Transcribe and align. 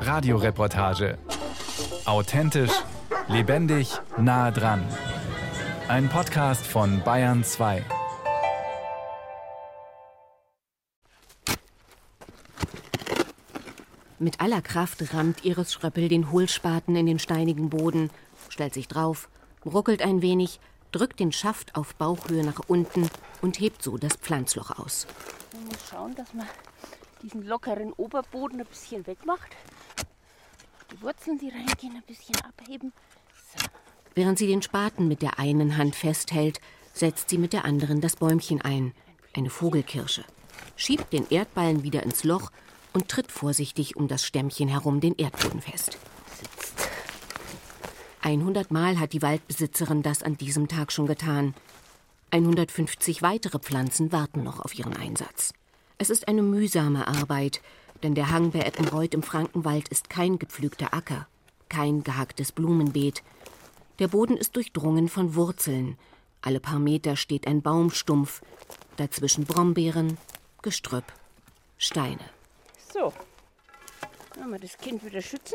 Radioreportage. 0.00 1.18
Authentisch, 2.04 2.72
lebendig, 3.28 3.92
nah 4.16 4.50
dran. 4.50 4.84
Ein 5.88 6.08
Podcast 6.08 6.66
von 6.66 7.02
Bayern 7.02 7.44
2. 7.44 7.84
Mit 14.18 14.40
aller 14.40 14.62
Kraft 14.62 15.12
rammt 15.14 15.44
Iris 15.44 15.72
Schröppel 15.72 16.08
den 16.08 16.30
Hohlspaten 16.30 16.94
in 16.94 17.06
den 17.06 17.18
steinigen 17.18 17.70
Boden, 17.70 18.10
stellt 18.48 18.72
sich 18.72 18.86
drauf, 18.86 19.28
ruckelt 19.66 20.00
ein 20.00 20.22
wenig, 20.22 20.60
drückt 20.92 21.18
den 21.18 21.32
Schaft 21.32 21.74
auf 21.74 21.96
Bauchhöhe 21.96 22.44
nach 22.44 22.60
unten 22.68 23.10
und 23.40 23.58
hebt 23.58 23.82
so 23.82 23.98
das 23.98 24.14
Pflanzloch 24.14 24.78
aus. 24.78 25.06
Man 25.52 25.64
muss 25.66 25.88
schauen, 25.90 26.14
dass 26.14 26.32
man 26.34 26.46
diesen 27.22 27.46
lockeren 27.46 27.92
Oberboden 27.92 28.60
ein 28.60 28.66
bisschen 28.66 29.06
wegmacht. 29.06 29.56
Die 30.90 31.00
Wurzeln, 31.02 31.38
die 31.38 31.48
reingehen, 31.48 31.96
ein 31.96 32.02
bisschen 32.06 32.36
abheben. 32.36 32.92
So. 33.56 33.64
Während 34.14 34.38
sie 34.38 34.46
den 34.46 34.62
Spaten 34.62 35.08
mit 35.08 35.22
der 35.22 35.38
einen 35.38 35.76
Hand 35.76 35.94
festhält, 35.94 36.60
setzt 36.92 37.30
sie 37.30 37.38
mit 37.38 37.52
der 37.52 37.64
anderen 37.64 38.00
das 38.00 38.16
Bäumchen 38.16 38.60
ein, 38.60 38.92
eine 39.34 39.50
Vogelkirsche, 39.50 40.24
schiebt 40.76 41.12
den 41.12 41.28
Erdballen 41.30 41.82
wieder 41.82 42.02
ins 42.02 42.24
Loch 42.24 42.50
und 42.92 43.08
tritt 43.08 43.32
vorsichtig 43.32 43.96
um 43.96 44.08
das 44.08 44.24
Stämmchen 44.24 44.68
herum 44.68 45.00
den 45.00 45.14
Erdboden 45.14 45.62
fest. 45.62 45.96
100 48.20 48.70
Mal 48.70 49.00
hat 49.00 49.14
die 49.14 49.22
Waldbesitzerin 49.22 50.02
das 50.02 50.22
an 50.22 50.36
diesem 50.36 50.68
Tag 50.68 50.92
schon 50.92 51.06
getan. 51.06 51.54
150 52.30 53.22
weitere 53.22 53.58
Pflanzen 53.58 54.12
warten 54.12 54.42
noch 54.42 54.60
auf 54.60 54.78
ihren 54.78 54.96
Einsatz. 54.96 55.52
Es 56.02 56.10
ist 56.10 56.26
eine 56.26 56.42
mühsame 56.42 57.06
Arbeit, 57.06 57.62
denn 58.02 58.16
der 58.16 58.32
Hang 58.32 58.50
bei 58.50 58.58
Eppenreuth 58.58 59.14
im 59.14 59.22
Frankenwald 59.22 59.88
ist 59.88 60.10
kein 60.10 60.36
gepflügter 60.36 60.92
Acker, 60.92 61.28
kein 61.68 62.02
gehacktes 62.02 62.50
Blumenbeet. 62.50 63.22
Der 64.00 64.08
Boden 64.08 64.36
ist 64.36 64.56
durchdrungen 64.56 65.08
von 65.08 65.36
Wurzeln. 65.36 65.96
Alle 66.40 66.58
paar 66.58 66.80
Meter 66.80 67.14
steht 67.14 67.46
ein 67.46 67.62
Baumstumpf, 67.62 68.42
dazwischen 68.96 69.44
Brombeeren, 69.44 70.18
Gestrüpp, 70.60 71.04
Steine. 71.78 72.24
So, 72.92 73.12
wollen 74.34 74.50
wir 74.50 74.58
das 74.58 74.78
Kind 74.78 75.04
wieder 75.04 75.22
schützen? 75.22 75.54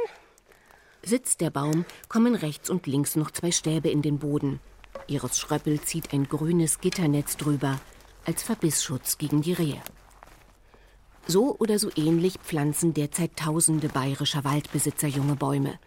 Sitzt 1.03 1.41
der 1.41 1.49
Baum, 1.49 1.83
kommen 2.07 2.35
rechts 2.35 2.69
und 2.69 2.87
links 2.87 3.17
noch 3.17 3.31
zwei 3.31 3.51
Stäbe 3.51 3.89
in 3.89 4.01
den 4.01 4.19
Boden. 4.19 4.61
Iris 5.07 5.39
Schröppel 5.39 5.81
zieht 5.81 6.13
ein 6.13 6.29
grünes 6.29 6.79
Gitternetz 6.79 7.35
drüber, 7.35 7.81
als 8.25 8.43
Verbissschutz 8.43 9.17
gegen 9.17 9.41
die 9.41 9.51
Rehe. 9.51 9.81
So 11.29 11.57
oder 11.59 11.77
so 11.77 11.89
ähnlich 11.97 12.39
pflanzen 12.39 12.93
derzeit 12.93 13.35
tausende 13.35 13.89
bayerischer 13.89 14.45
Waldbesitzer 14.45 15.07
junge 15.07 15.35
Bäume. 15.35 15.77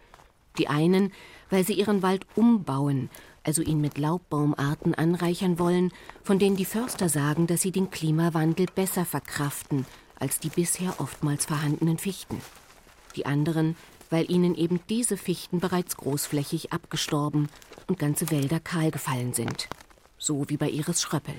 Die 0.59 0.67
einen, 0.67 1.11
weil 1.49 1.65
sie 1.65 1.73
ihren 1.73 2.03
Wald 2.03 2.27
umbauen, 2.35 3.09
also 3.43 3.63
ihn 3.63 3.81
mit 3.81 3.97
Laubbaumarten 3.97 4.93
anreichern 4.93 5.57
wollen, 5.57 5.91
von 6.23 6.37
denen 6.37 6.57
die 6.57 6.65
Förster 6.65 7.09
sagen, 7.09 7.47
dass 7.47 7.61
sie 7.61 7.71
den 7.71 7.89
Klimawandel 7.89 8.67
besser 8.75 9.03
verkraften 9.03 9.87
als 10.19 10.39
die 10.39 10.49
bisher 10.49 10.93
oftmals 10.99 11.47
vorhandenen 11.47 11.97
Fichten. 11.97 12.39
Die 13.15 13.25
anderen, 13.25 13.75
weil 14.11 14.29
ihnen 14.29 14.53
eben 14.53 14.79
diese 14.89 15.17
Fichten 15.17 15.59
bereits 15.59 15.97
großflächig 15.97 16.71
abgestorben 16.71 17.49
und 17.87 17.97
ganze 17.97 18.29
Wälder 18.29 18.59
kahl 18.59 18.91
gefallen 18.91 19.33
sind. 19.33 19.67
So 20.19 20.47
wie 20.49 20.57
bei 20.57 20.69
Iris 20.69 21.01
Schröppel. 21.01 21.33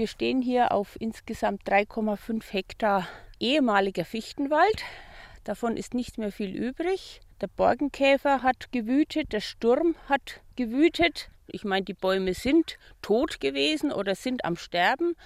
Wir 0.00 0.06
stehen 0.06 0.40
hier 0.40 0.72
auf 0.72 0.96
insgesamt 0.98 1.68
3,5 1.68 2.50
Hektar 2.52 3.06
ehemaliger 3.38 4.06
Fichtenwald. 4.06 4.82
Davon 5.44 5.76
ist 5.76 5.92
nicht 5.92 6.16
mehr 6.16 6.32
viel 6.32 6.56
übrig. 6.56 7.20
Der 7.42 7.48
Borkenkäfer 7.48 8.42
hat 8.42 8.72
gewütet, 8.72 9.34
der 9.34 9.40
Sturm 9.40 9.94
hat 10.08 10.40
gewütet. 10.56 11.28
Ich 11.48 11.64
meine, 11.64 11.84
die 11.84 11.92
Bäume 11.92 12.32
sind 12.32 12.78
tot 13.02 13.40
gewesen 13.40 13.92
oder 13.92 14.14
sind 14.14 14.46
am 14.46 14.56
Sterben. 14.56 15.16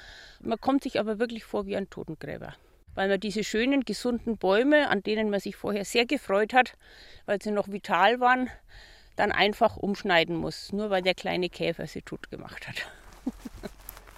Man 0.41 0.61
kommt 0.61 0.83
sich 0.83 0.99
aber 0.99 1.21
wirklich 1.21 1.45
vor 1.45 1.67
wie 1.67 1.77
ein 1.77 1.89
Totengräber. 1.89 2.57
Weil 2.97 3.09
man 3.09 3.21
diese 3.21 3.45
schönen, 3.45 3.85
gesunden 3.85 4.39
Bäume, 4.39 4.89
an 4.89 5.05
denen 5.05 5.31
man 5.31 5.39
sich 5.39 5.55
vorher 5.55 5.85
sehr 5.85 6.05
gefreut 6.05 6.53
hat, 6.53 6.77
weil 7.27 7.41
sie 7.41 7.53
noch 7.53 7.69
vital 7.69 8.19
waren, 8.19 8.51
dann 9.15 9.31
einfach 9.31 9.77
umschneiden 9.77 10.35
muss, 10.35 10.73
nur 10.73 10.91
weil 10.91 11.03
der 11.03 11.15
kleine 11.15 11.49
Käfer 11.49 11.87
sie 11.87 12.03
tot 12.03 12.29
gemacht 12.29 12.67
hat. 12.67 12.91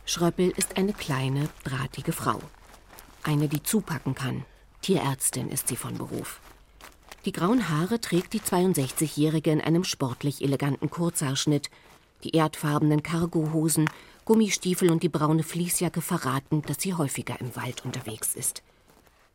Schröppel 0.08 0.52
ist 0.56 0.76
eine 0.76 0.92
kleine, 0.92 1.48
drahtige 1.64 2.12
Frau. 2.12 2.40
Eine, 3.24 3.48
die 3.48 3.64
zupacken 3.64 4.14
kann. 4.14 4.44
Tierärztin 4.80 5.50
ist 5.50 5.66
sie 5.66 5.74
von 5.74 5.98
Beruf. 5.98 6.40
Die 7.24 7.32
grauen 7.32 7.68
Haare 7.68 8.00
trägt 8.00 8.32
die 8.32 8.40
62-Jährige 8.40 9.50
in 9.50 9.60
einem 9.60 9.82
sportlich 9.82 10.42
eleganten 10.42 10.90
Kurzhaarschnitt. 10.90 11.70
Die 12.22 12.36
erdfarbenen 12.36 13.02
Cargohosen, 13.02 13.90
Gummistiefel 14.24 14.92
und 14.92 15.02
die 15.02 15.08
braune 15.08 15.42
Fließjacke 15.42 16.00
verraten, 16.00 16.62
dass 16.62 16.80
sie 16.80 16.94
häufiger 16.94 17.40
im 17.40 17.56
Wald 17.56 17.84
unterwegs 17.84 18.36
ist. 18.36 18.62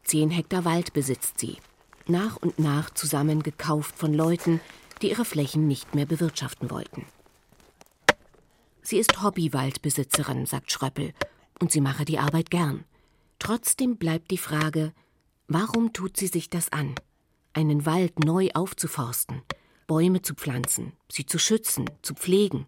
Zehn 0.06 0.30
Hektar 0.30 0.64
Wald 0.64 0.94
besitzt 0.94 1.38
sie. 1.38 1.58
Nach 2.08 2.38
und 2.38 2.60
nach 2.60 2.90
zusammen 2.92 3.44
gekauft 3.44 3.98
von 3.98 4.14
Leuten, 4.14 4.62
die 5.02 5.10
ihre 5.10 5.26
Flächen 5.26 5.68
nicht 5.68 5.96
mehr 5.96 6.06
bewirtschaften 6.06 6.72
wollten. 6.72 7.06
Sie 8.82 8.98
ist 8.98 9.22
Hobbywaldbesitzerin, 9.22 10.46
sagt 10.46 10.72
Schröppel, 10.72 11.14
und 11.60 11.72
sie 11.72 11.82
mache 11.82 12.06
die 12.06 12.20
Arbeit 12.20 12.50
gern. 12.50 12.84
Trotzdem 13.40 13.98
bleibt 13.98 14.32
die 14.32 14.38
Frage, 14.38 14.94
warum 15.48 15.94
tut 15.94 16.18
sie 16.18 16.28
sich 16.28 16.50
das 16.50 16.72
an? 16.72 16.96
Einen 17.54 17.86
Wald 17.86 18.20
neu 18.24 18.50
aufzuforsten, 18.54 19.42
Bäume 19.88 20.22
zu 20.22 20.36
pflanzen, 20.36 20.94
sie 21.12 21.26
zu 21.26 21.38
schützen, 21.38 21.90
zu 22.02 22.14
pflegen. 22.14 22.66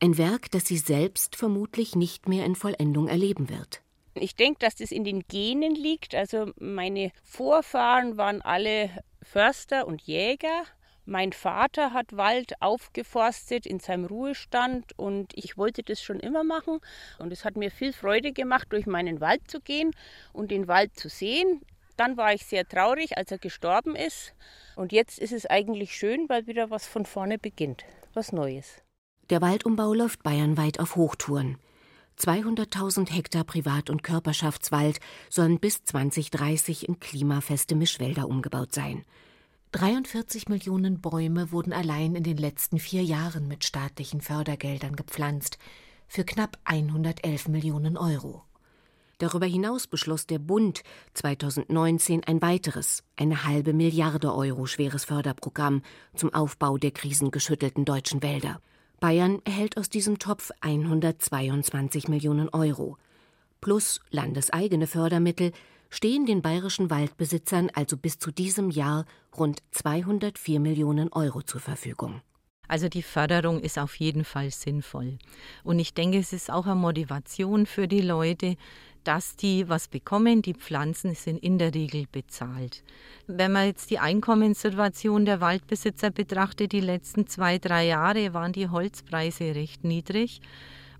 Ein 0.00 0.18
Werk, 0.18 0.50
das 0.50 0.66
sie 0.66 0.76
selbst 0.76 1.36
vermutlich 1.36 1.96
nicht 1.96 2.28
mehr 2.28 2.44
in 2.44 2.54
Vollendung 2.54 3.08
erleben 3.08 3.48
wird. 3.48 3.82
Ich 4.14 4.34
denke, 4.34 4.60
dass 4.60 4.76
das 4.76 4.90
in 4.90 5.04
den 5.04 5.22
Genen 5.28 5.74
liegt. 5.74 6.14
Also 6.14 6.52
meine 6.58 7.12
Vorfahren 7.22 8.16
waren 8.16 8.42
alle 8.42 8.90
Förster 9.22 9.86
und 9.86 10.02
Jäger 10.02 10.64
mein 11.06 11.32
Vater 11.32 11.92
hat 11.92 12.16
Wald 12.16 12.60
aufgeforstet 12.60 13.64
in 13.64 13.80
seinem 13.80 14.04
Ruhestand 14.04 14.92
und 14.98 15.32
ich 15.34 15.56
wollte 15.56 15.82
das 15.82 16.02
schon 16.02 16.20
immer 16.20 16.44
machen. 16.44 16.80
Und 17.18 17.32
es 17.32 17.44
hat 17.44 17.56
mir 17.56 17.70
viel 17.70 17.92
Freude 17.92 18.32
gemacht, 18.32 18.66
durch 18.70 18.86
meinen 18.86 19.20
Wald 19.20 19.48
zu 19.48 19.60
gehen 19.60 19.92
und 20.32 20.50
den 20.50 20.68
Wald 20.68 20.98
zu 20.98 21.08
sehen. 21.08 21.62
Dann 21.96 22.16
war 22.16 22.34
ich 22.34 22.44
sehr 22.44 22.68
traurig, 22.68 23.16
als 23.16 23.30
er 23.30 23.38
gestorben 23.38 23.94
ist. 23.96 24.34
Und 24.74 24.92
jetzt 24.92 25.18
ist 25.18 25.32
es 25.32 25.46
eigentlich 25.46 25.96
schön, 25.96 26.28
weil 26.28 26.46
wieder 26.46 26.70
was 26.70 26.86
von 26.86 27.06
vorne 27.06 27.38
beginnt, 27.38 27.84
was 28.12 28.32
Neues. 28.32 28.82
Der 29.30 29.40
Waldumbau 29.40 29.94
läuft 29.94 30.22
bayernweit 30.22 30.78
auf 30.80 30.96
Hochtouren. 30.96 31.58
200.000 32.18 33.10
Hektar 33.10 33.44
Privat- 33.44 33.90
und 33.90 34.02
Körperschaftswald 34.02 35.00
sollen 35.28 35.60
bis 35.60 35.84
2030 35.84 36.88
in 36.88 36.98
klimafeste 36.98 37.74
Mischwälder 37.74 38.26
umgebaut 38.28 38.72
sein. 38.72 39.04
43 39.72 40.48
Millionen 40.48 41.00
Bäume 41.00 41.52
wurden 41.52 41.72
allein 41.72 42.14
in 42.14 42.22
den 42.22 42.36
letzten 42.36 42.78
vier 42.78 43.02
Jahren 43.02 43.48
mit 43.48 43.64
staatlichen 43.64 44.20
Fördergeldern 44.20 44.96
gepflanzt, 44.96 45.58
für 46.08 46.24
knapp 46.24 46.58
111 46.64 47.48
Millionen 47.48 47.96
Euro. 47.96 48.42
Darüber 49.18 49.46
hinaus 49.46 49.86
beschloss 49.86 50.26
der 50.26 50.38
Bund 50.38 50.82
2019 51.14 52.22
ein 52.24 52.40
weiteres, 52.42 53.02
eine 53.16 53.44
halbe 53.44 53.72
Milliarde 53.72 54.34
Euro 54.34 54.66
schweres 54.66 55.04
Förderprogramm 55.04 55.82
zum 56.14 56.32
Aufbau 56.32 56.78
der 56.78 56.92
krisengeschüttelten 56.92 57.84
deutschen 57.84 58.22
Wälder. 58.22 58.60
Bayern 59.00 59.40
erhält 59.44 59.76
aus 59.78 59.90
diesem 59.90 60.18
Topf 60.18 60.52
122 60.60 62.08
Millionen 62.08 62.48
Euro 62.50 62.96
plus 63.60 64.00
landeseigene 64.10 64.86
Fördermittel 64.86 65.52
stehen 65.96 66.26
den 66.26 66.42
bayerischen 66.42 66.90
Waldbesitzern 66.90 67.70
also 67.72 67.96
bis 67.96 68.18
zu 68.18 68.30
diesem 68.30 68.68
Jahr 68.68 69.06
rund 69.34 69.62
204 69.70 70.60
Millionen 70.60 71.10
Euro 71.10 71.40
zur 71.40 71.62
Verfügung. 71.62 72.20
Also 72.68 72.90
die 72.90 73.02
Förderung 73.02 73.60
ist 73.60 73.78
auf 73.78 73.94
jeden 73.94 74.24
Fall 74.24 74.50
sinnvoll. 74.50 75.16
Und 75.64 75.78
ich 75.78 75.94
denke, 75.94 76.18
es 76.18 76.34
ist 76.34 76.50
auch 76.50 76.66
eine 76.66 76.74
Motivation 76.74 77.64
für 77.64 77.88
die 77.88 78.02
Leute, 78.02 78.56
dass 79.04 79.36
die 79.36 79.70
was 79.70 79.88
bekommen. 79.88 80.42
Die 80.42 80.52
Pflanzen 80.52 81.14
sind 81.14 81.42
in 81.42 81.56
der 81.56 81.74
Regel 81.74 82.04
bezahlt. 82.12 82.82
Wenn 83.26 83.52
man 83.52 83.66
jetzt 83.66 83.88
die 83.88 83.98
Einkommenssituation 83.98 85.24
der 85.24 85.40
Waldbesitzer 85.40 86.10
betrachtet, 86.10 86.72
die 86.72 86.80
letzten 86.80 87.26
zwei, 87.26 87.58
drei 87.58 87.86
Jahre 87.86 88.34
waren 88.34 88.52
die 88.52 88.68
Holzpreise 88.68 89.54
recht 89.54 89.82
niedrig 89.82 90.42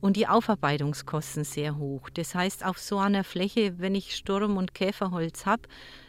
und 0.01 0.17
die 0.17 0.29
Aufarbeitungskosten 0.29 1.45
sehr 1.45 1.77
hoch. 1.77 2.09
Das 2.11 2.35
heißt, 2.35 2.65
auf 2.65 2.79
so 2.79 2.99
einer 2.99 3.25
Fläche, 3.25 3.79
wenn 3.79 3.95
ich 3.95 4.17
Sturm- 4.17 4.57
und 4.57 4.75
Käferholz 4.75 5.47
habe, 5.47 5.63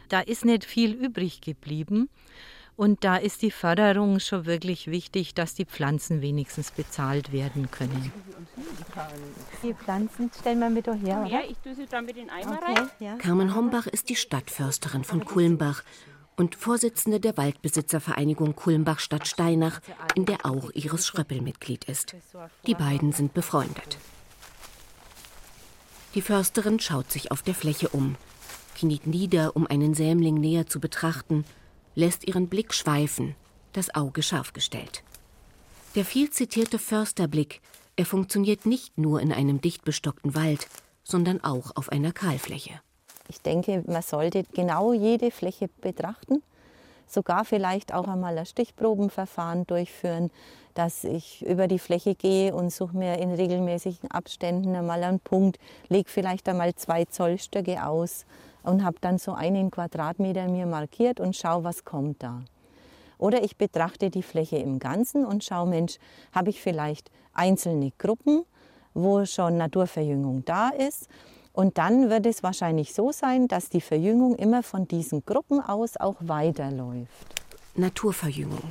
da 0.08 0.20
ist 0.20 0.44
nicht 0.44 0.64
viel 0.64 0.92
übrig 0.92 1.40
geblieben. 1.40 2.08
Und 2.76 3.02
da 3.02 3.16
ist 3.16 3.42
die 3.42 3.50
Förderung 3.50 4.20
schon 4.20 4.46
wirklich 4.46 4.86
wichtig, 4.86 5.34
dass 5.34 5.52
die 5.54 5.64
Pflanzen 5.64 6.22
wenigstens 6.22 6.70
bezahlt 6.70 7.32
werden 7.32 7.72
können. 7.72 8.12
Die 9.64 9.74
Pflanzen 9.74 10.30
stellen 10.38 10.60
wir 10.60 10.70
mit 10.70 10.86
her, 10.86 10.94
oder? 10.94 11.26
Ja, 11.26 11.40
ich 11.48 11.58
tue 11.58 11.74
sie 11.74 11.86
dann 11.86 12.06
mit 12.06 12.16
den 12.16 12.30
Eimer 12.30 12.60
okay, 12.62 12.74
rein. 12.74 12.90
Ja. 13.00 13.16
Carmen 13.16 13.56
Hombach 13.56 13.88
ist 13.88 14.08
die 14.08 14.14
Stadtförsterin 14.14 15.02
von 15.02 15.24
Kulmbach 15.24 15.82
und 16.38 16.54
Vorsitzende 16.54 17.18
der 17.20 17.36
Waldbesitzervereinigung 17.36 18.54
Kulmbach-Stadt 18.54 19.26
Steinach, 19.26 19.80
in 20.14 20.24
der 20.24 20.46
auch 20.46 20.70
Iris 20.72 21.06
Schröppel 21.06 21.42
Mitglied 21.42 21.84
ist. 21.84 22.14
Die 22.66 22.74
beiden 22.74 23.12
sind 23.12 23.34
befreundet. 23.34 23.98
Die 26.14 26.22
Försterin 26.22 26.80
schaut 26.80 27.10
sich 27.10 27.32
auf 27.32 27.42
der 27.42 27.54
Fläche 27.54 27.88
um, 27.88 28.16
kniet 28.76 29.06
nieder, 29.06 29.56
um 29.56 29.66
einen 29.66 29.94
Sämling 29.94 30.36
näher 30.36 30.66
zu 30.66 30.80
betrachten, 30.80 31.44
lässt 31.96 32.26
ihren 32.26 32.48
Blick 32.48 32.72
schweifen, 32.72 33.34
das 33.72 33.94
Auge 33.94 34.22
scharf 34.22 34.52
gestellt. 34.52 35.02
Der 35.96 36.04
viel 36.04 36.30
zitierte 36.30 36.78
Försterblick, 36.78 37.60
er 37.96 38.06
funktioniert 38.06 38.64
nicht 38.64 38.96
nur 38.96 39.20
in 39.20 39.32
einem 39.32 39.60
dicht 39.60 39.84
bestockten 39.84 40.36
Wald, 40.36 40.68
sondern 41.02 41.42
auch 41.42 41.74
auf 41.74 41.90
einer 41.90 42.12
Kahlfläche. 42.12 42.80
Ich 43.28 43.42
denke, 43.42 43.84
man 43.86 44.02
sollte 44.02 44.44
genau 44.54 44.94
jede 44.94 45.30
Fläche 45.30 45.68
betrachten, 45.82 46.42
sogar 47.06 47.44
vielleicht 47.44 47.92
auch 47.92 48.08
einmal 48.08 48.38
ein 48.38 48.46
Stichprobenverfahren 48.46 49.66
durchführen, 49.66 50.30
dass 50.72 51.04
ich 51.04 51.44
über 51.44 51.68
die 51.68 51.78
Fläche 51.78 52.14
gehe 52.14 52.54
und 52.54 52.72
suche 52.72 52.96
mir 52.96 53.18
in 53.18 53.32
regelmäßigen 53.32 54.10
Abständen 54.10 54.74
einmal 54.74 55.02
einen 55.02 55.20
Punkt, 55.20 55.58
lege 55.88 56.08
vielleicht 56.08 56.48
einmal 56.48 56.74
zwei 56.74 57.04
Zollstöcke 57.04 57.84
aus 57.84 58.24
und 58.62 58.84
habe 58.84 58.96
dann 59.00 59.18
so 59.18 59.32
einen 59.32 59.70
Quadratmeter 59.70 60.48
mir 60.48 60.66
markiert 60.66 61.20
und 61.20 61.36
schaue, 61.36 61.64
was 61.64 61.84
kommt 61.84 62.22
da. 62.22 62.42
Oder 63.18 63.42
ich 63.42 63.56
betrachte 63.56 64.10
die 64.10 64.22
Fläche 64.22 64.56
im 64.56 64.78
Ganzen 64.78 65.26
und 65.26 65.44
schaue, 65.44 65.68
Mensch, 65.68 65.98
habe 66.32 66.50
ich 66.50 66.62
vielleicht 66.62 67.10
einzelne 67.34 67.92
Gruppen, 67.98 68.44
wo 68.94 69.26
schon 69.26 69.56
Naturverjüngung 69.58 70.44
da 70.44 70.70
ist 70.70 71.08
und 71.58 71.76
dann 71.76 72.08
wird 72.08 72.24
es 72.24 72.44
wahrscheinlich 72.44 72.94
so 72.94 73.10
sein, 73.10 73.48
dass 73.48 73.68
die 73.68 73.80
Verjüngung 73.80 74.36
immer 74.36 74.62
von 74.62 74.86
diesen 74.86 75.26
Gruppen 75.26 75.58
aus 75.58 75.96
auch 75.96 76.14
weiterläuft. 76.20 77.10
Naturverjüngung. 77.74 78.62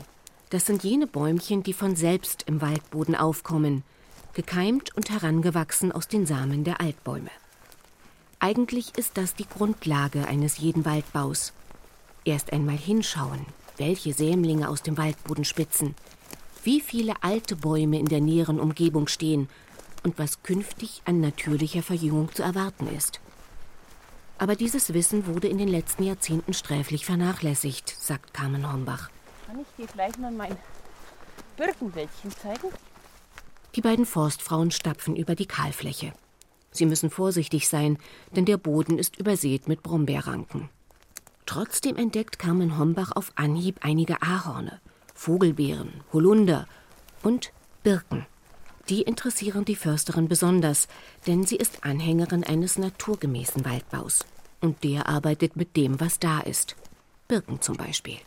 Das 0.51 0.65
sind 0.65 0.85
jene 0.85 1.05
Bäumchen, 1.05 1.63
die 1.63 1.73
von 1.73 1.97
selbst 1.97 2.43
im 2.47 2.61
Waldboden 2.61 3.13
aufkommen, 3.13 3.83
gekeimt 4.31 4.95
und 4.95 5.09
herangewachsen 5.09 5.91
aus 5.91 6.07
den 6.07 6.25
Samen 6.25 6.63
der 6.63 6.79
Altbäume. 6.79 7.29
Eigentlich 8.39 8.97
ist 8.97 9.17
das 9.17 9.35
die 9.35 9.49
Grundlage 9.49 10.25
eines 10.25 10.57
jeden 10.57 10.85
Waldbaus. 10.85 11.51
Erst 12.23 12.53
einmal 12.53 12.77
hinschauen, 12.77 13.47
welche 13.75 14.13
Sämlinge 14.13 14.69
aus 14.69 14.81
dem 14.81 14.97
Waldboden 14.97 15.43
spitzen, 15.43 15.93
wie 16.63 16.79
viele 16.79 17.15
alte 17.21 17.57
Bäume 17.57 17.99
in 17.99 18.05
der 18.05 18.21
näheren 18.21 18.61
Umgebung 18.61 19.09
stehen 19.09 19.49
und 20.03 20.19
was 20.19 20.43
künftig 20.43 21.01
an 21.05 21.19
natürlicher 21.19 21.83
Verjüngung 21.83 22.33
zu 22.33 22.43
erwarten 22.43 22.87
ist. 22.87 23.19
Aber 24.37 24.55
dieses 24.55 24.93
Wissen 24.93 25.25
wurde 25.25 25.47
in 25.47 25.57
den 25.57 25.67
letzten 25.67 26.03
Jahrzehnten 26.03 26.53
sträflich 26.53 27.05
vernachlässigt, 27.05 27.89
sagt 27.99 28.33
Carmen 28.33 28.71
Hornbach. 28.71 29.09
Kann 29.47 29.59
ich 29.59 29.67
dir 29.77 29.87
gleich 29.91 30.17
mal 30.17 30.31
mein 30.31 30.55
Birkenwäldchen 31.55 32.31
zeigen? 32.31 32.67
Die 33.75 33.81
beiden 33.81 34.05
Forstfrauen 34.05 34.71
stapfen 34.71 35.15
über 35.15 35.35
die 35.35 35.45
Kahlfläche. 35.45 36.13
Sie 36.71 36.85
müssen 36.85 37.09
vorsichtig 37.09 37.67
sein, 37.67 37.97
denn 38.35 38.45
der 38.45 38.57
Boden 38.57 38.99
ist 38.99 39.17
übersät 39.17 39.67
mit 39.67 39.81
Brombeerranken. 39.81 40.69
Trotzdem 41.47 41.95
entdeckt 41.95 42.39
Carmen 42.39 42.77
Hombach 42.77 43.13
auf 43.15 43.31
Anhieb 43.35 43.79
einige 43.81 44.21
Ahorne, 44.21 44.79
Vogelbeeren, 45.15 46.03
Holunder 46.13 46.67
und 47.23 47.51
Birken. 47.83 48.27
Die 48.89 49.01
interessieren 49.01 49.65
die 49.65 49.75
Försterin 49.75 50.29
besonders, 50.29 50.87
denn 51.25 51.45
sie 51.45 51.57
ist 51.57 51.83
Anhängerin 51.83 52.45
eines 52.45 52.77
naturgemäßen 52.77 53.65
Waldbaus. 53.65 54.25
Und 54.61 54.83
der 54.85 55.09
arbeitet 55.09 55.57
mit 55.57 55.75
dem, 55.75 55.99
was 55.99 56.19
da 56.19 56.39
ist. 56.39 56.77
Birken 57.27 57.59
zum 57.61 57.75
Beispiel. 57.75 58.17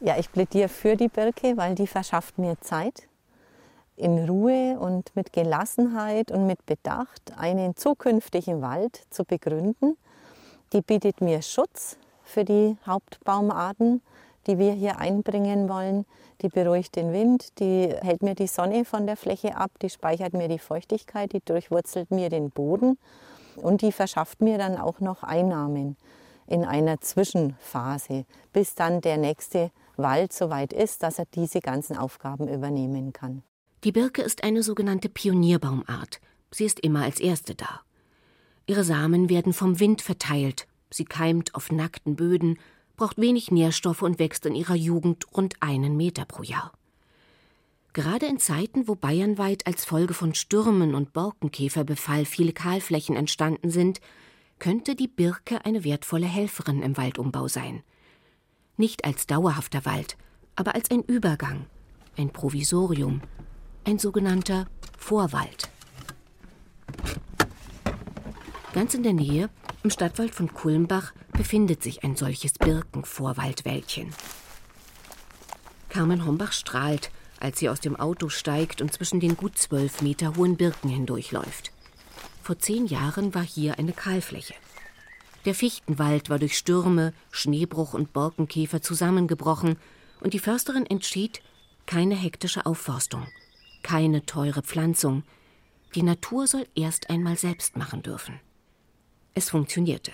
Ja, 0.00 0.18
ich 0.18 0.32
plädiere 0.32 0.68
für 0.68 0.96
die 0.96 1.06
Birke, 1.06 1.56
weil 1.56 1.76
die 1.76 1.86
verschafft 1.86 2.36
mir 2.36 2.60
Zeit, 2.60 3.06
in 3.96 4.28
Ruhe 4.28 4.76
und 4.80 5.14
mit 5.14 5.32
Gelassenheit 5.32 6.32
und 6.32 6.48
mit 6.48 6.66
Bedacht 6.66 7.32
einen 7.36 7.76
zukünftigen 7.76 8.60
Wald 8.60 9.02
zu 9.10 9.24
begründen. 9.24 9.96
Die 10.72 10.82
bietet 10.82 11.20
mir 11.20 11.42
Schutz 11.42 11.96
für 12.24 12.44
die 12.44 12.76
Hauptbaumarten, 12.84 14.02
die 14.46 14.58
wir 14.58 14.72
hier 14.72 14.98
einbringen 14.98 15.68
wollen. 15.68 16.04
Die 16.40 16.48
beruhigt 16.48 16.96
den 16.96 17.12
Wind, 17.12 17.58
die 17.60 17.88
hält 18.00 18.22
mir 18.22 18.34
die 18.34 18.46
Sonne 18.46 18.84
von 18.84 19.06
der 19.06 19.16
Fläche 19.16 19.56
ab, 19.56 19.70
die 19.80 19.90
speichert 19.90 20.32
mir 20.32 20.48
die 20.48 20.58
Feuchtigkeit, 20.58 21.32
die 21.32 21.40
durchwurzelt 21.44 22.10
mir 22.10 22.28
den 22.28 22.50
Boden 22.50 22.98
und 23.56 23.82
die 23.82 23.92
verschafft 23.92 24.40
mir 24.40 24.58
dann 24.58 24.76
auch 24.76 25.00
noch 25.00 25.22
Einnahmen 25.22 25.96
in 26.46 26.64
einer 26.64 27.00
Zwischenphase, 27.00 28.24
bis 28.52 28.74
dann 28.74 29.00
der 29.00 29.16
nächste 29.16 29.70
Wald 29.96 30.32
so 30.32 30.50
weit 30.50 30.72
ist, 30.72 31.02
dass 31.02 31.18
er 31.18 31.26
diese 31.34 31.60
ganzen 31.60 31.96
Aufgaben 31.96 32.48
übernehmen 32.48 33.12
kann. 33.12 33.42
Die 33.84 33.92
Birke 33.92 34.22
ist 34.22 34.44
eine 34.44 34.62
sogenannte 34.62 35.08
Pionierbaumart. 35.08 36.20
Sie 36.50 36.64
ist 36.64 36.80
immer 36.80 37.02
als 37.02 37.20
erste 37.20 37.54
da. 37.54 37.80
Ihre 38.66 38.84
Samen 38.84 39.28
werden 39.28 39.52
vom 39.52 39.80
Wind 39.80 40.02
verteilt. 40.02 40.66
Sie 40.90 41.04
keimt 41.04 41.54
auf 41.54 41.72
nackten 41.72 42.16
Böden 42.16 42.58
braucht 43.02 43.20
wenig 43.20 43.50
Nährstoffe 43.50 44.02
und 44.02 44.20
wächst 44.20 44.46
in 44.46 44.54
ihrer 44.54 44.76
Jugend 44.76 45.26
rund 45.36 45.56
einen 45.58 45.96
Meter 45.96 46.24
pro 46.24 46.44
Jahr. 46.44 46.70
Gerade 47.94 48.26
in 48.26 48.38
Zeiten, 48.38 48.86
wo 48.86 48.94
bayernweit 48.94 49.66
als 49.66 49.84
Folge 49.84 50.14
von 50.14 50.36
Stürmen 50.36 50.94
und 50.94 51.12
Borkenkäferbefall 51.12 52.24
viele 52.24 52.52
Kahlflächen 52.52 53.16
entstanden 53.16 53.70
sind, 53.72 54.00
könnte 54.60 54.94
die 54.94 55.08
Birke 55.08 55.64
eine 55.64 55.82
wertvolle 55.82 56.26
Helferin 56.26 56.80
im 56.80 56.96
Waldumbau 56.96 57.48
sein. 57.48 57.82
Nicht 58.76 59.04
als 59.04 59.26
dauerhafter 59.26 59.84
Wald, 59.84 60.16
aber 60.54 60.76
als 60.76 60.88
ein 60.92 61.02
Übergang, 61.02 61.66
ein 62.16 62.30
Provisorium, 62.30 63.20
ein 63.82 63.98
sogenannter 63.98 64.68
Vorwald. 64.96 65.72
Ganz 68.72 68.94
in 68.94 69.02
der 69.02 69.12
Nähe 69.12 69.50
im 69.82 69.90
Stadtwald 69.90 70.32
von 70.32 70.54
Kulmbach 70.54 71.12
befindet 71.42 71.82
sich 71.82 72.04
ein 72.04 72.14
solches 72.14 72.52
Birkenvorwaldwäldchen. 72.52 74.14
Carmen 75.88 76.24
Hombach 76.24 76.52
strahlt, 76.52 77.10
als 77.40 77.58
sie 77.58 77.68
aus 77.68 77.80
dem 77.80 77.96
Auto 77.96 78.28
steigt 78.28 78.80
und 78.80 78.92
zwischen 78.92 79.18
den 79.18 79.36
gut 79.36 79.58
zwölf 79.58 80.02
Meter 80.02 80.36
hohen 80.36 80.56
Birken 80.56 80.88
hindurchläuft. 80.88 81.72
Vor 82.44 82.60
zehn 82.60 82.86
Jahren 82.86 83.34
war 83.34 83.42
hier 83.42 83.76
eine 83.80 83.92
Kahlfläche. 83.92 84.54
Der 85.44 85.56
Fichtenwald 85.56 86.30
war 86.30 86.38
durch 86.38 86.56
Stürme, 86.56 87.12
Schneebruch 87.32 87.92
und 87.92 88.12
Borkenkäfer 88.12 88.80
zusammengebrochen 88.80 89.78
und 90.20 90.34
die 90.34 90.38
Försterin 90.38 90.86
entschied, 90.86 91.42
keine 91.86 92.14
hektische 92.14 92.66
Aufforstung, 92.66 93.26
keine 93.82 94.24
teure 94.26 94.62
Pflanzung. 94.62 95.24
Die 95.96 96.04
Natur 96.04 96.46
soll 96.46 96.68
erst 96.76 97.10
einmal 97.10 97.36
selbst 97.36 97.76
machen 97.76 98.04
dürfen. 98.04 98.38
Es 99.34 99.50
funktionierte. 99.50 100.12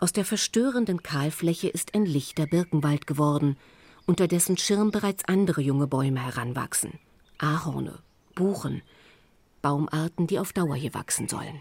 Aus 0.00 0.12
der 0.12 0.24
verstörenden 0.24 1.02
Kahlfläche 1.02 1.68
ist 1.68 1.94
ein 1.94 2.06
lichter 2.06 2.46
Birkenwald 2.46 3.06
geworden, 3.06 3.58
unter 4.06 4.26
dessen 4.26 4.56
Schirm 4.56 4.90
bereits 4.90 5.26
andere 5.26 5.60
junge 5.60 5.86
Bäume 5.86 6.24
heranwachsen. 6.24 6.98
Ahorne, 7.36 7.98
Buchen, 8.34 8.80
Baumarten, 9.60 10.26
die 10.26 10.38
auf 10.38 10.54
Dauer 10.54 10.74
hier 10.74 10.94
wachsen 10.94 11.28
sollen. 11.28 11.60